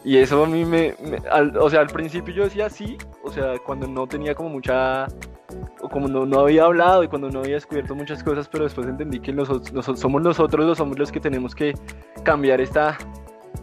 Y 0.04 0.18
eso 0.18 0.44
a 0.44 0.46
mí 0.46 0.66
me, 0.66 0.94
o 1.58 1.70
sea, 1.70 1.80
al 1.80 1.86
principio 1.86 2.34
yo 2.34 2.44
decía 2.44 2.68
sí, 2.68 2.98
o 3.24 3.32
sea, 3.32 3.58
cuando 3.64 3.88
no 3.88 4.06
tenía 4.06 4.34
como 4.34 4.50
mucha, 4.50 5.06
o 5.80 5.88
como 5.88 6.06
no, 6.06 6.26
no 6.26 6.40
había 6.40 6.64
hablado 6.64 7.02
y 7.02 7.08
cuando 7.08 7.30
no 7.30 7.40
había 7.40 7.54
descubierto 7.54 7.94
muchas 7.94 8.22
cosas, 8.22 8.46
pero 8.46 8.64
después 8.64 8.86
entendí 8.86 9.20
que 9.20 9.34
somos 9.34 10.22
nosotros 10.22 10.66
los 10.66 10.78
hombres 10.78 10.98
los 10.98 11.10
que 11.10 11.18
tenemos 11.18 11.54
que 11.54 11.72
cambiar 12.24 12.60
esta, 12.60 12.98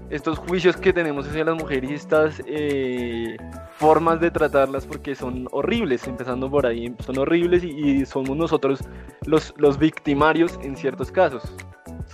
estos 0.09 0.37
juicios 0.37 0.77
que 0.77 0.93
tenemos 0.93 1.27
hacia 1.27 1.43
las 1.43 1.55
mujeres 1.55 1.91
y 1.91 1.93
estas 1.93 2.41
eh, 2.45 3.37
formas 3.77 4.19
de 4.19 4.31
tratarlas 4.31 4.85
porque 4.85 5.15
son 5.15 5.47
horribles, 5.51 6.07
empezando 6.07 6.49
por 6.49 6.65
ahí, 6.65 6.93
son 7.05 7.17
horribles 7.17 7.63
y, 7.63 8.05
somos 8.05 8.35
nosotros 8.35 8.79
los, 9.25 9.53
los 9.57 9.77
victimarios 9.77 10.59
en 10.61 10.75
ciertos 10.75 11.11
casos. 11.11 11.43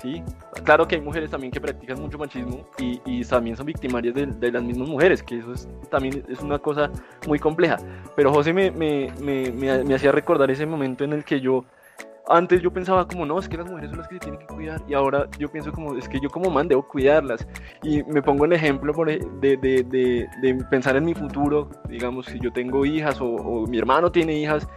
¿sí? 0.02 0.24
Claro 0.64 0.88
que 0.88 0.96
hay 0.96 1.02
mujeres 1.02 1.32
también 1.32 1.52
que 1.52 1.60
practican 1.60 2.00
mucho 2.00 2.18
machismo 2.18 2.68
y, 2.78 3.02
y 3.06 3.24
también 3.24 3.56
son 3.56 3.66
victimarias 3.66 4.14
de, 4.16 4.52
las 4.52 4.64
mismas 4.64 4.88
mujeres, 4.88 5.24
que 5.24 5.40
eso 5.40 5.54
es, 5.54 5.68
también 5.90 6.24
es 6.30 6.40
una 6.42 6.60
cosa 6.60 6.90
muy 7.28 7.40
compleja. 7.40 7.78
Pero 8.16 8.32
José 8.32 8.54
me, 8.54 8.72
me, 8.72 9.12
me, 9.22 9.52
me 9.52 9.96
hacía 9.96 10.12
recordar 10.12 10.50
ese 10.52 10.66
momento 10.66 11.04
en 11.04 11.14
el 11.14 11.24
que 11.24 11.40
yo 11.42 11.66
antes 12.30 12.62
yo 12.62 12.72
pensaba 12.72 13.08
como, 13.08 13.26
no, 13.26 13.40
es 13.40 13.50
que 13.50 13.58
las 13.58 13.68
mujeres 13.68 13.90
son 13.90 14.00
las 14.00 14.08
que 14.08 14.16
se 14.16 14.20
tienen 14.20 14.40
que 14.40 14.46
cuidar 14.46 14.82
y 14.88 14.94
ahora 14.94 15.28
yo 15.38 15.50
pienso 15.50 15.72
como, 15.72 15.96
es 15.98 16.08
que 16.08 16.20
yo 16.20 16.30
como 16.30 16.50
man 16.50 16.68
debo 16.68 16.88
cuidarlas. 16.88 17.46
Y 17.84 18.04
me 18.04 18.22
pongo 18.22 18.46
el 18.46 18.54
ejemplo 18.54 18.94
por, 18.94 19.08
de, 19.08 19.20
de, 19.42 19.58
de, 19.84 20.28
de, 20.42 20.56
pensar 20.70 20.96
en 20.96 21.06
mi 21.06 21.14
futuro, 21.14 21.70
digamos, 21.90 22.28
si 22.28 22.40
yo 22.40 22.52
tengo 22.54 22.86
hijas 22.86 23.18
o, 23.20 23.66
mi 23.68 23.80
hermano 23.80 24.12
tiene 24.12 24.34
hijas, 24.34 24.68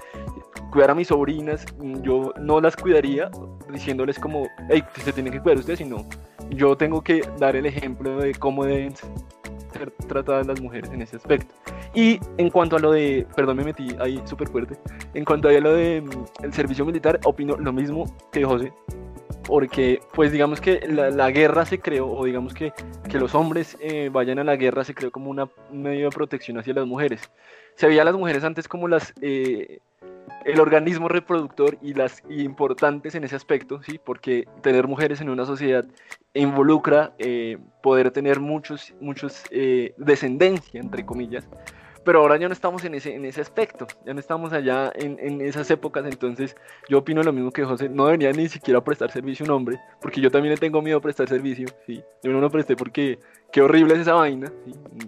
cuidar 0.71 0.91
a 0.91 0.95
mis 0.95 1.09
sobrinas, 1.09 1.67
yo 2.03 2.33
no 2.41 2.61
las 2.61 2.77
cuidaría 2.77 3.31
diciéndoles 3.71 4.19
como, 4.19 4.49
hey, 4.71 4.83
se 4.97 5.13
tienen 5.13 5.33
que 5.33 5.41
cuidar 5.41 5.59
ustedes, 5.59 5.79
sino 5.79 6.07
yo 6.51 6.77
tengo 6.77 7.03
que 7.03 7.23
dar 7.39 7.57
el 7.57 7.67
ejemplo 7.67 8.19
de 8.19 8.35
cómo 8.35 8.65
deben 8.65 8.95
ser 9.83 9.93
tratadas 10.07 10.47
las 10.47 10.61
mujeres 10.61 10.91
en 10.91 11.03
ese 11.03 11.17
aspecto. 11.17 11.55
Y 11.95 12.21
en 12.39 12.51
cuanto 12.51 12.77
a 12.77 12.79
lo 12.79 12.93
de, 12.93 13.27
perdón, 13.35 13.57
me 13.57 13.65
metí 13.65 13.89
ahí 13.99 14.23
súper 14.25 14.49
fuerte, 14.49 14.77
en 15.15 15.25
cuanto 15.25 15.49
a 15.49 15.53
lo 15.53 15.73
de 15.75 16.01
mm, 16.01 16.45
el 16.45 16.53
servicio 16.53 16.85
militar, 16.85 17.19
opino 17.25 17.57
lo 17.57 17.73
mismo 17.73 18.05
que 18.31 18.45
José, 18.45 18.73
porque 19.45 20.01
pues 20.15 20.31
digamos 20.31 20.61
que 20.61 20.81
la, 20.89 21.31
guerra 21.31 21.67
se 21.67 21.81
creó, 21.81 22.11
o 22.11 22.25
digamos 22.25 22.55
que, 22.55 22.73
que 23.09 23.19
los 23.19 23.35
hombres 23.35 23.77
eh, 23.81 24.09
vayan 24.13 24.39
a 24.39 24.45
la 24.45 24.57
guerra 24.57 24.85
se 24.85 24.95
creó 24.95 25.11
como 25.11 25.31
una, 25.31 25.49
un 25.71 25.83
medio 25.83 26.09
de 26.09 26.15
protección 26.15 26.59
hacia 26.59 26.75
las 26.75 26.87
mujeres. 26.87 27.31
Se 27.75 27.87
veía 27.87 28.03
a 28.03 28.05
las 28.05 28.15
mujeres 28.15 28.45
antes 28.45 28.69
como 28.69 28.89
las... 28.89 29.13
Eh, 29.21 29.79
el 30.45 30.61
organismo 30.61 31.09
reproductor 31.09 31.79
y 31.83 31.95
las 31.95 32.23
importantes 32.29 33.15
en 33.15 33.25
ese 33.25 33.37
aspecto, 33.37 33.83
¿sí? 33.83 34.01
porque 34.03 34.49
tener 34.61 34.89
mujeres 34.89 35.21
en 35.21 35.31
una 35.31 35.47
sociedad 35.47 35.85
involucra 36.35 37.13
eh, 37.19 37.59
poder 37.83 38.11
tener 38.11 38.41
muchos, 38.41 38.93
muchos 39.01 39.45
descendencia, 39.97 40.81
entre 40.81 41.07
comillas, 41.07 41.47
pero 42.05 42.21
ahora 42.21 42.37
ya 42.37 42.49
no 42.49 42.53
estamos 42.53 42.85
en 42.85 42.95
ese, 42.95 43.15
en 43.15 43.25
ese 43.25 43.41
aspecto, 43.41 43.87
ya 44.05 44.13
no 44.13 44.21
estamos 44.21 44.53
allá 44.53 44.93
en, 44.95 45.19
en, 45.21 45.41
esas 45.41 45.71
épocas, 45.71 46.05
entonces 46.05 46.57
yo 46.89 46.99
opino 46.99 47.23
lo 47.23 47.33
mismo 47.33 47.51
que 47.53 47.65
José, 47.65 47.89
no 47.89 48.07
debería 48.07 48.33
ni 48.33 48.49
siquiera 48.49 48.83
prestar 48.83 49.11
servicio 49.11 49.45
a 49.45 49.49
un 49.49 49.55
hombre, 49.55 49.79
porque 50.01 50.21
yo 50.21 50.31
también 50.31 50.55
le 50.55 50.59
tengo 50.59 50.83
miedo 50.83 50.99
a 50.99 51.01
prestar 51.01 51.29
servicio, 51.29 51.69
¿sí? 51.87 52.03
yo 52.23 52.33
no 52.33 52.41
lo 52.41 52.51
presté 52.51 52.77
porque 52.77 53.19
qué 53.53 53.63
horrible 53.63 53.95
es 53.95 54.01
esa 54.01 54.15
vaina, 54.15 54.53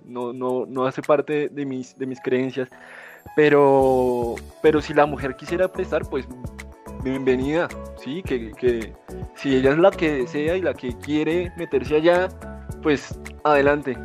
no, 0.05 0.33
no, 0.33 0.67
no 0.67 0.87
hace 0.87 1.03
parte 1.03 1.49
de 1.49 1.67
mis, 1.67 1.99
de 1.99 2.07
mis 2.07 2.21
creencias, 2.21 2.69
pero, 3.37 4.37
pero 4.63 4.81
si 4.81 4.95
la 4.95 5.07
mujer 5.07 5.37
quisiera 5.37 5.69
prestar, 5.69 6.09
pues 6.09 6.27
bienvenida, 7.03 7.69
sí, 7.97 8.23
que, 8.23 8.53
que 8.53 8.93
si 9.35 9.57
ella 9.57 9.73
es 9.73 9.79
la 9.79 9.91
que 9.91 10.13
desea 10.13 10.57
y 10.57 10.63
la 10.63 10.75
que 10.75 10.97
quiere 10.99 11.53
meterse 11.57 11.97
allá, 11.97 12.29
pues 12.83 13.19
adelante, 13.45 13.97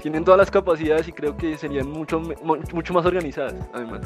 tienen 0.00 0.24
todas 0.24 0.38
las 0.38 0.50
capacidades 0.50 1.08
y 1.08 1.12
creo 1.12 1.36
que 1.36 1.56
serían 1.56 1.90
mucho, 1.90 2.20
mucho 2.72 2.94
más 2.94 3.06
organizadas, 3.06 3.54
además. 3.72 4.00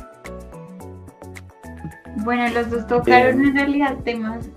Bueno, 2.24 2.48
los 2.48 2.70
dos 2.70 2.86
tocaron 2.86 3.44
en 3.44 3.54
realidad 3.54 3.96
temas 4.04 4.50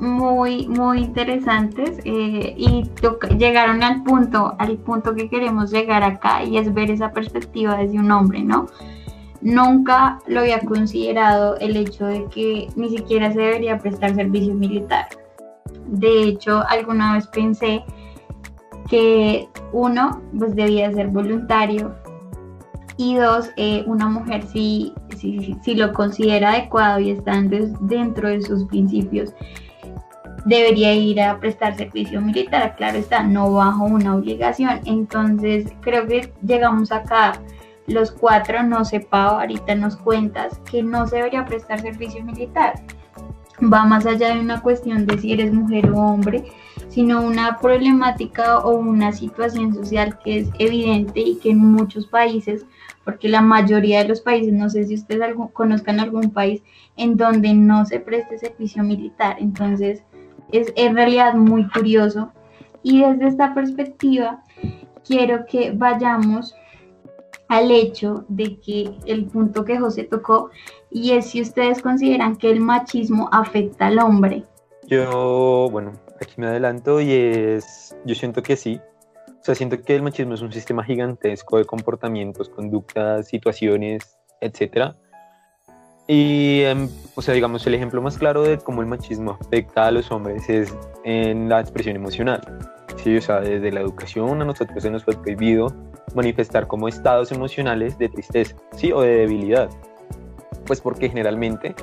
muy, 0.00 0.66
muy 0.68 1.00
interesantes 1.00 1.98
eh, 2.04 2.54
y 2.56 2.90
llegaron 3.38 3.82
al 3.82 4.02
punto, 4.02 4.54
al 4.58 4.78
punto 4.78 5.14
que 5.14 5.28
queremos 5.28 5.70
llegar 5.70 6.02
acá 6.02 6.42
y 6.42 6.58
es 6.58 6.72
ver 6.72 6.90
esa 6.90 7.12
perspectiva 7.12 7.76
desde 7.76 7.98
un 7.98 8.10
hombre, 8.10 8.42
¿no? 8.42 8.66
Nunca 9.42 10.20
lo 10.28 10.40
había 10.40 10.60
considerado 10.60 11.56
el 11.58 11.76
hecho 11.76 12.06
de 12.06 12.26
que 12.26 12.68
ni 12.76 12.88
siquiera 12.90 13.32
se 13.32 13.40
debería 13.40 13.78
prestar 13.78 14.14
servicio 14.14 14.54
militar. 14.54 15.06
De 15.86 16.22
hecho, 16.22 16.62
alguna 16.68 17.14
vez 17.14 17.26
pensé 17.26 17.84
que 18.88 19.48
uno, 19.72 20.22
pues 20.38 20.54
debía 20.54 20.92
ser 20.92 21.08
voluntario 21.08 21.94
y 22.96 23.16
dos, 23.16 23.50
eh, 23.56 23.82
una 23.86 24.08
mujer 24.08 24.44
si, 24.46 24.94
si, 25.18 25.74
lo 25.74 25.92
considera 25.92 26.52
adecuado 26.52 27.00
y 27.00 27.10
está 27.10 27.40
dentro 27.80 28.28
de 28.28 28.42
sus 28.42 28.64
principios, 28.66 29.34
debería 30.44 30.94
ir 30.94 31.20
a 31.20 31.38
prestar 31.38 31.76
servicio 31.76 32.20
militar, 32.20 32.74
claro 32.76 32.98
está, 32.98 33.22
no 33.22 33.52
bajo 33.52 33.84
una 33.84 34.14
obligación. 34.14 34.80
Entonces 34.84 35.72
creo 35.80 36.06
que 36.06 36.32
llegamos 36.46 36.92
acá 36.92 37.40
los 37.86 38.10
cuatro, 38.12 38.62
no 38.62 38.84
sé, 38.84 39.00
Pau, 39.00 39.40
ahorita 39.40 39.74
nos 39.74 39.96
cuentas 39.96 40.60
que 40.70 40.82
no 40.82 41.06
se 41.06 41.16
debería 41.16 41.44
prestar 41.44 41.80
servicio 41.80 42.22
militar. 42.24 42.74
Va 43.62 43.84
más 43.84 44.06
allá 44.06 44.34
de 44.34 44.40
una 44.40 44.60
cuestión 44.60 45.06
de 45.06 45.18
si 45.18 45.32
eres 45.32 45.52
mujer 45.52 45.90
o 45.90 45.96
hombre, 45.96 46.44
sino 46.88 47.22
una 47.22 47.58
problemática 47.58 48.58
o 48.58 48.76
una 48.76 49.12
situación 49.12 49.74
social 49.74 50.18
que 50.22 50.40
es 50.40 50.50
evidente 50.58 51.20
y 51.20 51.36
que 51.36 51.50
en 51.50 51.58
muchos 51.58 52.06
países, 52.06 52.66
porque 53.04 53.28
la 53.28 53.40
mayoría 53.40 54.02
de 54.02 54.08
los 54.08 54.20
países, 54.20 54.52
no 54.52 54.68
sé 54.68 54.84
si 54.84 54.94
ustedes 54.94 55.34
conozcan 55.52 56.00
algún 56.00 56.30
país 56.30 56.62
en 56.96 57.16
donde 57.16 57.54
no 57.54 57.86
se 57.86 58.00
preste 58.00 58.38
servicio 58.38 58.82
militar, 58.82 59.36
entonces 59.38 60.02
es 60.50 60.72
en 60.76 60.94
realidad 60.94 61.34
muy 61.34 61.68
curioso. 61.68 62.30
Y 62.82 63.00
desde 63.00 63.28
esta 63.28 63.54
perspectiva, 63.54 64.42
quiero 65.04 65.46
que 65.46 65.72
vayamos 65.72 66.54
al 67.48 67.70
hecho 67.70 68.24
de 68.28 68.58
que 68.60 68.90
el 69.06 69.26
punto 69.26 69.64
que 69.64 69.78
José 69.78 70.04
tocó, 70.04 70.50
y 70.90 71.12
es 71.12 71.30
si 71.30 71.42
ustedes 71.42 71.82
consideran 71.82 72.36
que 72.36 72.50
el 72.50 72.60
machismo 72.60 73.28
afecta 73.32 73.86
al 73.86 73.98
hombre. 73.98 74.44
Yo, 74.86 75.68
bueno, 75.70 75.92
aquí 76.20 76.34
me 76.36 76.46
adelanto 76.46 77.00
y 77.00 77.12
es, 77.12 77.96
yo 78.04 78.14
siento 78.14 78.42
que 78.42 78.56
sí. 78.56 78.80
O 79.28 79.44
sea, 79.44 79.54
siento 79.54 79.82
que 79.82 79.94
el 79.94 80.02
machismo 80.02 80.34
es 80.34 80.42
un 80.42 80.52
sistema 80.52 80.84
gigantesco 80.84 81.58
de 81.58 81.64
comportamientos, 81.64 82.48
conductas, 82.48 83.26
situaciones, 83.28 84.16
etc. 84.40 84.94
Y, 86.06 86.62
em, 86.62 86.88
o 87.14 87.22
sea, 87.22 87.34
digamos, 87.34 87.66
el 87.66 87.74
ejemplo 87.74 88.00
más 88.02 88.18
claro 88.18 88.42
de 88.42 88.58
cómo 88.58 88.82
el 88.82 88.86
machismo 88.86 89.38
afecta 89.40 89.86
a 89.86 89.90
los 89.90 90.10
hombres 90.10 90.48
es 90.48 90.74
en 91.04 91.48
la 91.48 91.60
expresión 91.60 91.96
emocional. 91.96 92.40
Sí, 92.96 93.16
o 93.16 93.20
sea, 93.20 93.40
desde 93.40 93.72
la 93.72 93.80
educación 93.80 94.42
a 94.42 94.44
nosotros 94.44 94.82
se 94.82 94.90
nos 94.90 95.04
fue 95.04 95.14
prohibido 95.14 95.74
manifestar 96.14 96.66
como 96.66 96.88
estados 96.88 97.32
emocionales 97.32 97.98
de 97.98 98.08
tristeza, 98.08 98.56
¿sí? 98.76 98.92
O 98.92 99.00
de 99.00 99.18
debilidad. 99.18 99.70
Pues 100.66 100.80
porque 100.80 101.08
generalmente 101.08 101.74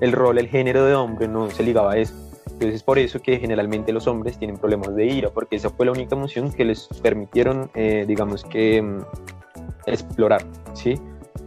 el 0.00 0.12
rol, 0.12 0.38
el 0.38 0.48
género 0.48 0.84
de 0.84 0.94
hombre 0.94 1.28
no 1.28 1.50
se 1.50 1.62
ligaba 1.62 1.92
a 1.92 1.96
eso. 1.96 2.14
Entonces 2.46 2.74
es 2.74 2.82
por 2.82 2.98
eso 2.98 3.20
que 3.20 3.38
generalmente 3.38 3.92
los 3.92 4.06
hombres 4.06 4.38
tienen 4.38 4.58
problemas 4.58 4.94
de 4.94 5.06
ira, 5.06 5.30
porque 5.30 5.56
esa 5.56 5.70
fue 5.70 5.86
la 5.86 5.92
única 5.92 6.14
emoción 6.14 6.52
que 6.52 6.64
les 6.64 6.88
permitieron, 7.02 7.70
eh, 7.74 8.04
digamos 8.06 8.44
que, 8.44 8.82
mm, 8.82 9.00
explorar, 9.86 10.44
¿sí? 10.74 11.00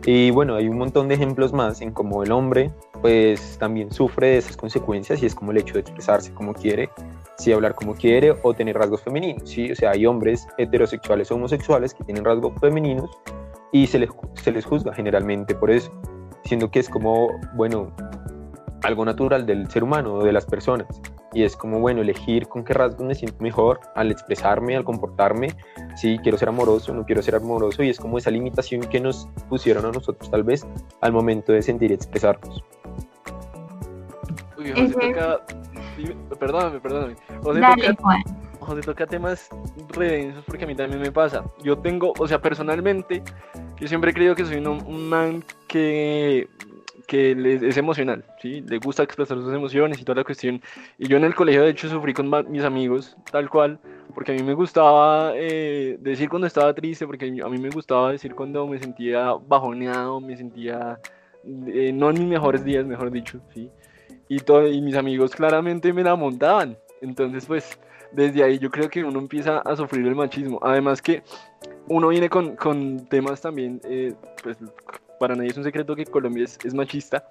Y 0.05 0.31
bueno, 0.31 0.55
hay 0.55 0.67
un 0.67 0.77
montón 0.77 1.07
de 1.07 1.15
ejemplos 1.15 1.51
más 1.53 1.81
en 1.81 1.91
cómo 1.91 2.23
el 2.23 2.31
hombre 2.31 2.71
pues 3.01 3.57
también 3.59 3.91
sufre 3.91 4.27
de 4.27 4.37
esas 4.37 4.57
consecuencias 4.57 5.21
y 5.21 5.25
es 5.25 5.35
como 5.35 5.51
el 5.51 5.57
hecho 5.57 5.75
de 5.75 5.81
expresarse 5.81 6.33
como 6.33 6.53
quiere, 6.53 6.89
sí 7.37 7.51
hablar 7.51 7.75
como 7.75 7.95
quiere 7.95 8.35
o 8.43 8.53
tener 8.53 8.77
rasgos 8.77 9.01
femeninos, 9.01 9.49
¿sí? 9.49 9.71
O 9.71 9.75
sea, 9.75 9.91
hay 9.91 10.05
hombres 10.05 10.47
heterosexuales 10.57 11.31
o 11.31 11.35
homosexuales 11.35 11.93
que 11.93 12.03
tienen 12.03 12.23
rasgos 12.23 12.53
femeninos 12.59 13.09
y 13.71 13.87
se 13.87 13.99
les, 13.99 14.09
se 14.35 14.51
les 14.51 14.65
juzga 14.65 14.93
generalmente 14.93 15.53
por 15.55 15.71
eso, 15.71 15.91
siendo 16.45 16.71
que 16.71 16.79
es 16.79 16.89
como, 16.89 17.29
bueno, 17.55 17.91
algo 18.83 19.03
natural 19.03 19.45
del 19.45 19.69
ser 19.69 19.83
humano 19.83 20.15
o 20.15 20.23
de 20.23 20.31
las 20.31 20.45
personas. 20.45 20.87
Y 21.33 21.43
es 21.43 21.57
como, 21.57 21.81
bueno, 21.81 22.01
elegir 22.01 22.47
con 22.47 22.63
qué 22.63 22.73
rasgos 22.73 23.05
me 23.05 23.13
siento 23.13 23.35
mejor 23.43 23.81
al 23.95 24.09
expresarme, 24.09 24.77
al 24.77 24.85
comportarme. 24.85 25.49
Si 25.97 26.17
quiero 26.19 26.37
ser 26.37 26.47
amoroso, 26.47 26.93
no 26.93 27.05
quiero 27.05 27.21
ser 27.21 27.35
amoroso. 27.35 27.83
Y 27.83 27.89
es 27.89 27.99
como 27.99 28.17
esa 28.17 28.31
limitación 28.31 28.81
que 28.81 29.01
nos 29.01 29.27
pusieron 29.49 29.85
a 29.85 29.91
nosotros 29.91 30.31
tal 30.31 30.43
vez 30.43 30.65
al 31.01 31.11
momento 31.11 31.51
de 31.51 31.61
sentir 31.61 31.91
y 31.91 31.95
expresarnos. 31.95 32.63
Uy, 34.57 34.71
José 34.71 34.93
toca... 34.93 35.41
Perdóname, 36.39 36.79
perdóname. 36.79 37.15
José, 37.41 37.61
toca... 37.61 38.23
José 38.59 38.81
toca 38.81 39.05
temas 39.07 39.49
redensos 39.89 40.43
porque 40.45 40.65
a 40.65 40.67
mí 40.67 40.75
también 40.75 41.01
me 41.01 41.11
pasa. 41.11 41.43
Yo 41.63 41.77
tengo, 41.77 42.13
o 42.17 42.27
sea, 42.27 42.41
personalmente, 42.41 43.23
yo 43.79 43.87
siempre 43.87 44.11
he 44.11 44.13
creído 44.13 44.35
que 44.35 44.45
soy 44.45 44.57
un, 44.57 44.67
un 44.67 45.09
man 45.09 45.43
que 45.67 46.47
que 47.05 47.31
es 47.67 47.77
emocional, 47.77 48.25
¿sí? 48.41 48.61
Le 48.61 48.79
gusta 48.79 49.03
expresar 49.03 49.37
sus 49.37 49.53
emociones 49.53 49.99
y 49.99 50.03
toda 50.03 50.17
la 50.17 50.23
cuestión. 50.23 50.61
Y 50.97 51.07
yo 51.07 51.17
en 51.17 51.23
el 51.23 51.35
colegio, 51.35 51.61
de 51.61 51.69
hecho, 51.69 51.87
sufrí 51.87 52.13
con 52.13 52.31
mis 52.49 52.63
amigos, 52.63 53.15
tal 53.31 53.49
cual, 53.49 53.79
porque 54.13 54.31
a 54.31 54.35
mí 54.35 54.43
me 54.43 54.53
gustaba 54.53 55.33
eh, 55.35 55.97
decir 55.99 56.29
cuando 56.29 56.47
estaba 56.47 56.73
triste, 56.73 57.05
porque 57.05 57.27
a 57.27 57.49
mí 57.49 57.57
me 57.57 57.69
gustaba 57.69 58.11
decir 58.11 58.33
cuando 58.35 58.67
me 58.67 58.79
sentía 58.79 59.33
bajoneado, 59.47 60.19
me 60.19 60.35
sentía 60.35 60.99
eh, 61.67 61.91
no 61.93 62.09
en 62.09 62.19
mis 62.19 62.27
mejores 62.27 62.63
días, 62.63 62.85
mejor 62.85 63.11
dicho, 63.11 63.39
¿sí? 63.53 63.69
Y, 64.27 64.39
todo, 64.39 64.67
y 64.67 64.81
mis 64.81 64.95
amigos 64.95 65.31
claramente 65.35 65.93
me 65.93 66.03
la 66.03 66.15
montaban. 66.15 66.77
Entonces, 67.01 67.45
pues, 67.45 67.77
desde 68.11 68.43
ahí 68.43 68.57
yo 68.57 68.69
creo 68.71 68.89
que 68.89 69.03
uno 69.03 69.19
empieza 69.19 69.59
a 69.59 69.75
sufrir 69.75 70.07
el 70.07 70.15
machismo. 70.15 70.59
Además 70.61 71.01
que 71.01 71.23
uno 71.87 72.07
viene 72.07 72.29
con, 72.29 72.55
con 72.55 73.05
temas 73.07 73.41
también, 73.41 73.81
eh, 73.83 74.13
pues 74.41 74.57
para 75.19 75.35
nadie 75.35 75.49
es 75.49 75.57
un 75.57 75.63
secreto 75.63 75.95
que 75.95 76.05
Colombia 76.05 76.45
es, 76.45 76.73
machista. 76.73 77.23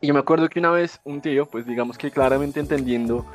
Y 0.00 0.06
yo 0.06 0.14
me 0.14 0.20
acuerdo 0.20 0.48
que 0.48 0.60
una 0.60 0.70
vez 0.70 1.00
un 1.04 1.20
tío, 1.20 1.46
pues 1.46 1.66
digamos 1.66 1.98
que 1.98 2.10
claramente 2.10 2.60
entendiendo 2.60 3.26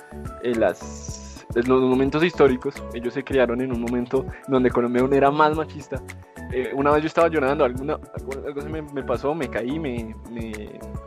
eh, 0.44 0.56
las, 0.56 1.46
los 1.54 1.82
momentos 1.82 2.24
históricos, 2.24 2.76
ellos 2.94 3.14
se 3.14 3.24
criaron 3.24 3.60
en 3.62 3.72
un 3.74 3.82
momento 3.82 4.26
donde 4.48 4.72
Colombia 4.72 5.02
aún 5.02 5.14
era 5.14 5.30
más 5.30 5.56
machista. 5.56 6.02
Eh, 6.56 6.72
una 6.76 6.92
vez 6.92 7.02
yo 7.02 7.08
estaba 7.08 7.30
llorando, 7.30 7.66
alguna, 7.66 7.98
algo, 8.46 8.62
se 8.62 8.70
me, 8.70 9.04
pasó, 9.04 9.34
me 9.34 9.50
caí, 9.50 9.80
me, 9.80 10.16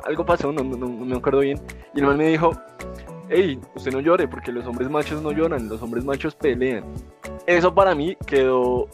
algo 0.05 0.27
pasó, 0.27 0.51
no, 0.51 0.65
no, 0.65 0.77
no, 0.77 0.89
me 0.89 1.17
acuerdo 1.17 1.39
bien. 1.39 1.61
Y 1.95 2.01
el 2.01 2.07
man 2.07 2.17
me 2.17 2.27
dijo, 2.27 2.51
hey, 3.29 3.61
usted 3.77 3.93
no 3.93 4.01
llore 4.01 4.27
porque 4.27 4.51
los 4.51 4.67
hombres 4.67 4.91
machos 4.91 5.23
no 5.23 5.31
lloran, 5.31 5.69
los 5.69 5.81
hombres 5.83 6.05
machos 6.05 6.35
pelean. 6.35 6.83
Eso 7.47 7.73
para 7.73 7.95
mí 7.95 8.17
quedó, 8.27 8.89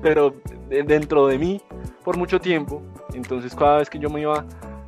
pero 0.00 0.32
dentro 0.68 1.26
de 1.26 1.38
mí 1.38 1.60
por 2.04 2.16
mucho 2.16 2.40
tiempo. 2.40 2.80
Entonces 3.12 3.52
cada 3.52 3.78
vez 3.78 3.90
que 3.90 3.98
yo 3.98 4.08
me 4.10 4.20
iba, 4.20 4.44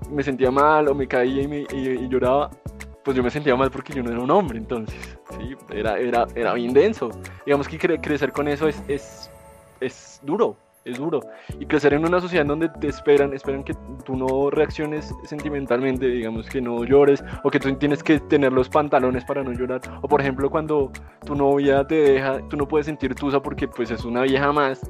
me 0.08 0.22
sentía 0.22 0.52
mal 0.52 0.86
o 0.86 0.94
me 0.94 1.08
caía 1.08 1.42
y, 1.42 2.08
lloraba, 2.08 2.48
pues 3.02 3.16
yo 3.16 3.24
me 3.24 3.30
sentía 3.30 3.56
mal 3.56 3.72
porque 3.72 3.92
yo 3.92 4.04
no 4.04 4.10
era 4.12 4.20
un 4.20 4.30
hombre. 4.30 4.58
Entonces, 4.58 5.18
sí, 5.36 5.56
era, 5.74 5.98
era, 5.98 6.28
era 6.36 6.54
bien 6.54 6.72
denso. 6.72 7.10
Digamos 7.44 7.66
que 7.66 7.76
crecer 7.98 8.30
con 8.30 8.46
eso 8.46 8.68
es, 8.68 8.80
es, 8.86 9.28
es 9.80 10.20
duro, 10.22 10.56
es 10.84 10.98
duro. 10.98 11.20
Y 11.58 11.66
crecer 11.66 11.94
en 11.94 12.04
una 12.04 12.20
sociedad 12.20 12.44
donde 12.46 12.68
te 12.68 12.88
esperan, 12.88 13.32
esperan 13.32 13.64
que 13.64 13.74
tú 14.04 14.16
no 14.16 14.50
reacciones 14.50 15.12
sentimentalmente, 15.24 16.06
digamos 16.06 16.48
que 16.48 16.60
no 16.60 16.84
llores, 16.84 17.22
o 17.44 17.50
que 17.50 17.60
tú 17.60 17.72
tienes 17.74 18.02
que 18.02 18.20
tener 18.20 18.52
los 18.52 18.68
pantalones 18.68 19.24
para 19.24 19.42
no 19.42 19.52
llorar. 19.52 19.80
O 20.02 20.08
por 20.08 20.20
ejemplo, 20.20 20.50
cuando 20.50 20.90
tu 21.24 21.34
novia 21.34 21.86
te 21.86 21.94
deja, 21.94 22.40
tú 22.48 22.56
no 22.56 22.66
puedes 22.66 22.86
sentir 22.86 23.14
tusa 23.14 23.40
porque 23.40 23.68
pues 23.68 23.90
es 23.90 24.04
una 24.04 24.22
vieja 24.22 24.52
más. 24.52 24.80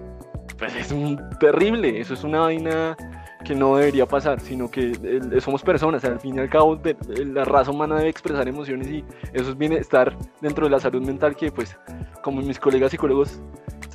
Pues 0.59 0.74
es 0.76 0.92
un 0.92 1.18
terrible, 1.40 2.00
eso 2.00 2.14
es 2.14 2.24
una 2.24 2.40
vaina 2.40 2.96
que 3.42 3.55
no 3.55 3.76
debería 3.76 4.07
pasar, 4.07 4.40
sino 4.40 4.70
que 4.70 4.92
somos 5.40 5.62
personas, 5.62 6.05
al 6.05 6.20
fin 6.20 6.37
y 6.37 6.40
al 6.40 6.48
cabo 6.48 6.81
la 7.16 7.44
raza 7.44 7.70
humana 7.70 7.96
debe 7.96 8.09
expresar 8.09 8.48
emociones 8.48 8.88
y 8.88 9.05
eso 9.33 9.50
es 9.50 9.59
bienestar 9.59 10.16
dentro 10.40 10.66
de 10.66 10.70
la 10.70 10.81
salud 10.81 11.02
mental 11.02 11.37
que 11.37 11.50
pues 11.50 11.76
como 12.22 12.40
mis 12.42 12.59
colegas 12.59 12.90
psicólogos 12.90 13.40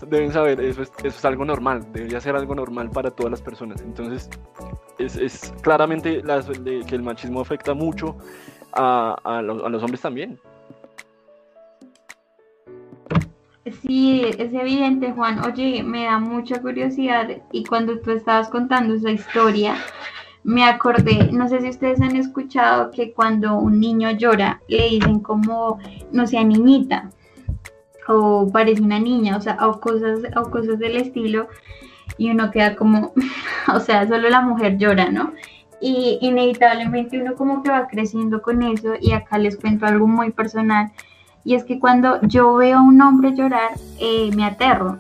deben 0.08 0.32
saber, 0.32 0.62
eso 0.62 0.84
es, 0.84 0.92
eso 1.00 1.08
es 1.08 1.26
algo 1.26 1.46
normal, 1.46 1.86
debería 1.92 2.20
ser 2.22 2.36
algo 2.36 2.54
normal 2.54 2.90
para 2.92 3.12
todas 3.12 3.32
las 3.32 3.42
personas. 3.42 3.82
Entonces, 3.82 4.30
es, 5.00 5.16
es 5.16 5.54
claramente 5.62 6.22
que 6.88 6.96
el 6.96 7.02
machismo 7.02 7.42
afecta 7.42 7.74
mucho 7.74 8.18
a, 8.74 9.16
a, 9.24 9.40
a 9.40 9.42
los 9.42 9.84
hombres 9.84 10.02
también. 10.02 10.40
Sí, 13.88 14.22
es 14.38 14.54
evidente, 14.54 15.14
Juan. 15.14 15.46
Oye, 15.46 15.82
me 15.82 16.04
da 16.06 16.20
mucha 16.20 16.62
curiosidad 16.62 17.30
y 17.54 17.64
cuando 17.64 18.00
tú 18.00 18.12
estabas 18.12 18.50
contando 18.50 18.96
esa 18.96 19.12
historia, 19.12 19.76
me 20.44 20.66
acordé, 20.66 21.32
no 21.32 21.48
sé 21.48 21.62
si 21.62 21.70
ustedes 21.70 22.02
han 22.02 22.18
escuchado 22.18 22.92
que 22.92 23.14
cuando 23.14 23.58
un 23.58 23.80
niño 23.80 24.12
llora, 24.12 24.62
le 24.68 24.90
dicen 24.90 25.22
como, 25.22 25.80
no 26.12 26.28
sea 26.28 26.44
niñita, 26.44 27.12
o 28.10 28.50
parece 28.52 28.82
una 28.82 29.00
niña, 29.00 29.38
o 29.38 29.42
sea, 29.42 29.58
o 29.66 29.80
cosas, 29.80 30.20
o 30.36 30.50
cosas 30.50 30.80
del 30.80 30.98
estilo, 30.98 31.48
y 32.18 32.30
uno 32.30 32.52
queda 32.52 32.76
como, 32.76 33.14
o 33.74 33.80
sea, 33.80 34.06
solo 34.08 34.30
la 34.30 34.42
mujer 34.42 34.78
llora, 34.78 35.10
¿no? 35.12 35.34
Y 35.80 36.18
inevitablemente 36.22 37.22
uno 37.22 37.36
como 37.36 37.64
que 37.64 37.70
va 37.70 37.88
creciendo 37.88 38.42
con 38.42 38.64
eso, 38.64 38.96
y 39.00 39.14
acá 39.14 39.38
les 39.38 39.58
cuento 39.58 39.86
algo 39.86 40.08
muy 40.08 40.32
personal, 40.32 40.92
y 41.48 41.56
es 41.56 41.64
que 41.64 41.80
cuando 41.80 42.20
yo 42.24 42.56
veo 42.56 42.80
a 42.80 42.82
un 42.82 43.02
hombre 43.02 43.34
llorar, 43.34 43.72
eh, 44.02 44.30
me 44.36 44.44
aterro, 44.44 44.98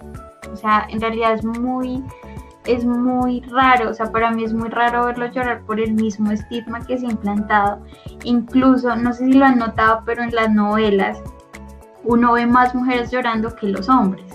o 0.49 0.55
sea, 0.55 0.87
en 0.89 1.01
realidad 1.01 1.33
es 1.33 1.43
muy, 1.43 2.01
es 2.65 2.85
muy 2.85 3.41
raro, 3.41 3.89
o 3.89 3.93
sea, 3.93 4.13
para 4.13 4.31
mí 4.31 4.45
es 4.45 4.53
muy 4.53 4.69
raro 4.69 5.07
verlo 5.07 5.25
llorar 5.25 5.63
por 5.63 5.77
el 5.81 5.91
mismo 5.91 6.31
estigma 6.31 6.79
que 6.85 6.97
se 6.97 7.05
ha 7.05 7.11
implantado. 7.11 7.83
Incluso, 8.23 8.95
no 8.95 9.11
sé 9.11 9.25
si 9.25 9.33
lo 9.33 9.43
han 9.43 9.59
notado, 9.59 10.03
pero 10.05 10.23
en 10.23 10.33
las 10.33 10.49
novelas 10.49 11.21
uno 12.05 12.31
ve 12.31 12.45
más 12.45 12.73
mujeres 12.73 13.11
llorando 13.11 13.53
que 13.53 13.67
los 13.67 13.89
hombres. 13.89 14.26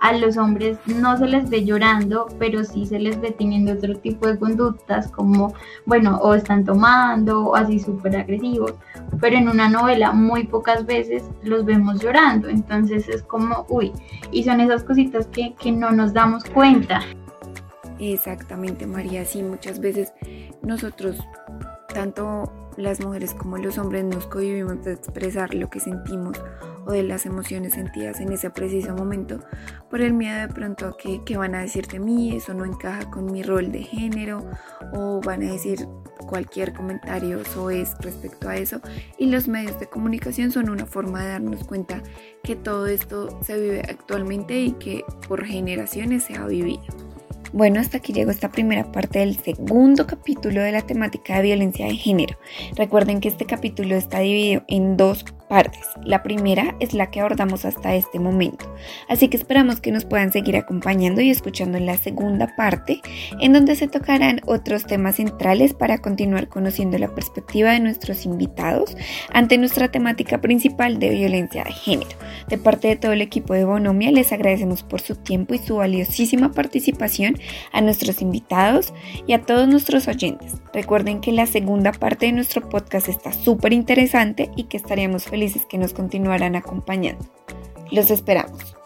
A 0.00 0.12
los 0.12 0.36
hombres 0.36 0.78
no 0.86 1.16
se 1.16 1.26
les 1.26 1.50
ve 1.50 1.64
llorando, 1.64 2.26
pero 2.38 2.64
sí 2.64 2.86
se 2.86 2.98
les 2.98 3.20
ve 3.20 3.32
teniendo 3.32 3.72
otro 3.72 3.96
tipo 3.96 4.28
de 4.28 4.38
conductas 4.38 5.08
como, 5.08 5.54
bueno, 5.86 6.18
o 6.18 6.34
están 6.34 6.64
tomando, 6.64 7.46
o 7.46 7.56
así 7.56 7.80
súper 7.80 8.16
agresivos, 8.16 8.74
pero 9.20 9.36
en 9.36 9.48
una 9.48 9.68
novela 9.68 10.12
muy 10.12 10.44
pocas 10.44 10.86
veces 10.86 11.24
los 11.42 11.64
vemos 11.64 12.00
llorando, 12.00 12.48
entonces 12.48 13.08
es 13.08 13.22
como, 13.22 13.66
uy, 13.68 13.92
y 14.30 14.44
son 14.44 14.60
esas 14.60 14.84
cositas 14.84 15.26
que, 15.26 15.54
que 15.54 15.72
no 15.72 15.90
nos 15.90 16.12
damos 16.12 16.44
cuenta. 16.44 17.00
Exactamente, 17.98 18.86
María, 18.86 19.24
sí, 19.24 19.42
muchas 19.42 19.80
veces 19.80 20.12
nosotros, 20.62 21.18
tanto 21.92 22.67
las 22.78 23.00
mujeres 23.00 23.34
como 23.34 23.58
los 23.58 23.76
hombres, 23.76 24.04
nos 24.04 24.26
cohibimos 24.26 24.84
de 24.84 24.92
expresar 24.92 25.54
lo 25.54 25.68
que 25.68 25.80
sentimos 25.80 26.40
o 26.86 26.92
de 26.92 27.02
las 27.02 27.26
emociones 27.26 27.74
sentidas 27.74 28.20
en 28.20 28.32
ese 28.32 28.50
preciso 28.50 28.94
momento 28.94 29.40
por 29.90 30.00
el 30.00 30.14
miedo 30.14 30.40
de 30.40 30.48
pronto 30.48 30.86
a 30.86 30.96
que, 30.96 31.22
que 31.24 31.36
van 31.36 31.54
a 31.54 31.60
decir 31.60 31.86
de 31.88 31.98
mí, 31.98 32.34
eso 32.36 32.54
no 32.54 32.64
encaja 32.64 33.10
con 33.10 33.26
mi 33.26 33.42
rol 33.42 33.72
de 33.72 33.82
género 33.82 34.48
o 34.92 35.20
van 35.20 35.42
a 35.42 35.52
decir 35.52 35.86
cualquier 36.28 36.72
comentario 36.72 37.40
o 37.56 37.70
es 37.70 37.94
respecto 38.00 38.48
a 38.48 38.56
eso 38.56 38.80
y 39.18 39.26
los 39.26 39.48
medios 39.48 39.78
de 39.80 39.88
comunicación 39.88 40.52
son 40.52 40.70
una 40.70 40.86
forma 40.86 41.22
de 41.22 41.30
darnos 41.30 41.64
cuenta 41.64 42.02
que 42.42 42.54
todo 42.54 42.86
esto 42.86 43.38
se 43.42 43.60
vive 43.60 43.82
actualmente 43.88 44.60
y 44.60 44.72
que 44.72 45.04
por 45.26 45.44
generaciones 45.44 46.24
se 46.24 46.36
ha 46.36 46.46
vivido. 46.46 47.07
Bueno, 47.52 47.80
hasta 47.80 47.96
aquí 47.98 48.12
llegó 48.12 48.30
esta 48.30 48.50
primera 48.50 48.92
parte 48.92 49.20
del 49.20 49.36
segundo 49.36 50.06
capítulo 50.06 50.60
de 50.60 50.72
la 50.72 50.82
temática 50.82 51.36
de 51.36 51.42
violencia 51.42 51.86
de 51.86 51.96
género. 51.96 52.38
Recuerden 52.76 53.20
que 53.20 53.28
este 53.28 53.46
capítulo 53.46 53.96
está 53.96 54.20
dividido 54.20 54.64
en 54.68 54.96
dos 54.98 55.24
partes. 55.48 55.86
La 56.04 56.22
primera 56.22 56.76
es 56.80 56.94
la 56.94 57.10
que 57.10 57.20
abordamos 57.20 57.64
hasta 57.64 57.94
este 57.94 58.18
momento, 58.18 58.72
así 59.08 59.28
que 59.28 59.36
esperamos 59.36 59.80
que 59.80 59.92
nos 59.92 60.04
puedan 60.04 60.32
seguir 60.32 60.56
acompañando 60.56 61.20
y 61.20 61.30
escuchando 61.30 61.78
en 61.78 61.86
la 61.86 61.96
segunda 61.96 62.54
parte, 62.56 63.00
en 63.40 63.52
donde 63.52 63.76
se 63.76 63.88
tocarán 63.88 64.40
otros 64.46 64.86
temas 64.86 65.16
centrales 65.16 65.74
para 65.74 65.98
continuar 65.98 66.48
conociendo 66.48 66.98
la 66.98 67.08
perspectiva 67.08 67.72
de 67.72 67.80
nuestros 67.80 68.24
invitados 68.24 68.96
ante 69.32 69.58
nuestra 69.58 69.88
temática 69.88 70.40
principal 70.40 70.98
de 70.98 71.10
violencia 71.10 71.64
de 71.64 71.72
género. 71.72 72.10
De 72.48 72.58
parte 72.58 72.88
de 72.88 72.96
todo 72.96 73.12
el 73.12 73.22
equipo 73.22 73.54
de 73.54 73.64
Bonomia, 73.64 74.10
les 74.10 74.32
agradecemos 74.32 74.82
por 74.82 75.00
su 75.00 75.16
tiempo 75.16 75.54
y 75.54 75.58
su 75.58 75.76
valiosísima 75.76 76.52
participación 76.52 77.38
a 77.72 77.80
nuestros 77.80 78.22
invitados 78.22 78.92
y 79.26 79.32
a 79.32 79.42
todos 79.42 79.68
nuestros 79.68 80.08
oyentes. 80.08 80.54
Recuerden 80.72 81.20
que 81.20 81.32
la 81.32 81.46
segunda 81.46 81.92
parte 81.92 82.26
de 82.26 82.32
nuestro 82.32 82.68
podcast 82.68 83.08
está 83.08 83.32
súper 83.32 83.72
interesante 83.72 84.50
y 84.56 84.64
que 84.64 84.76
estaríamos 84.76 85.26
felices 85.38 85.66
que 85.66 85.78
nos 85.78 85.92
continuarán 85.92 86.56
acompañando. 86.56 87.24
Los 87.92 88.10
esperamos. 88.10 88.77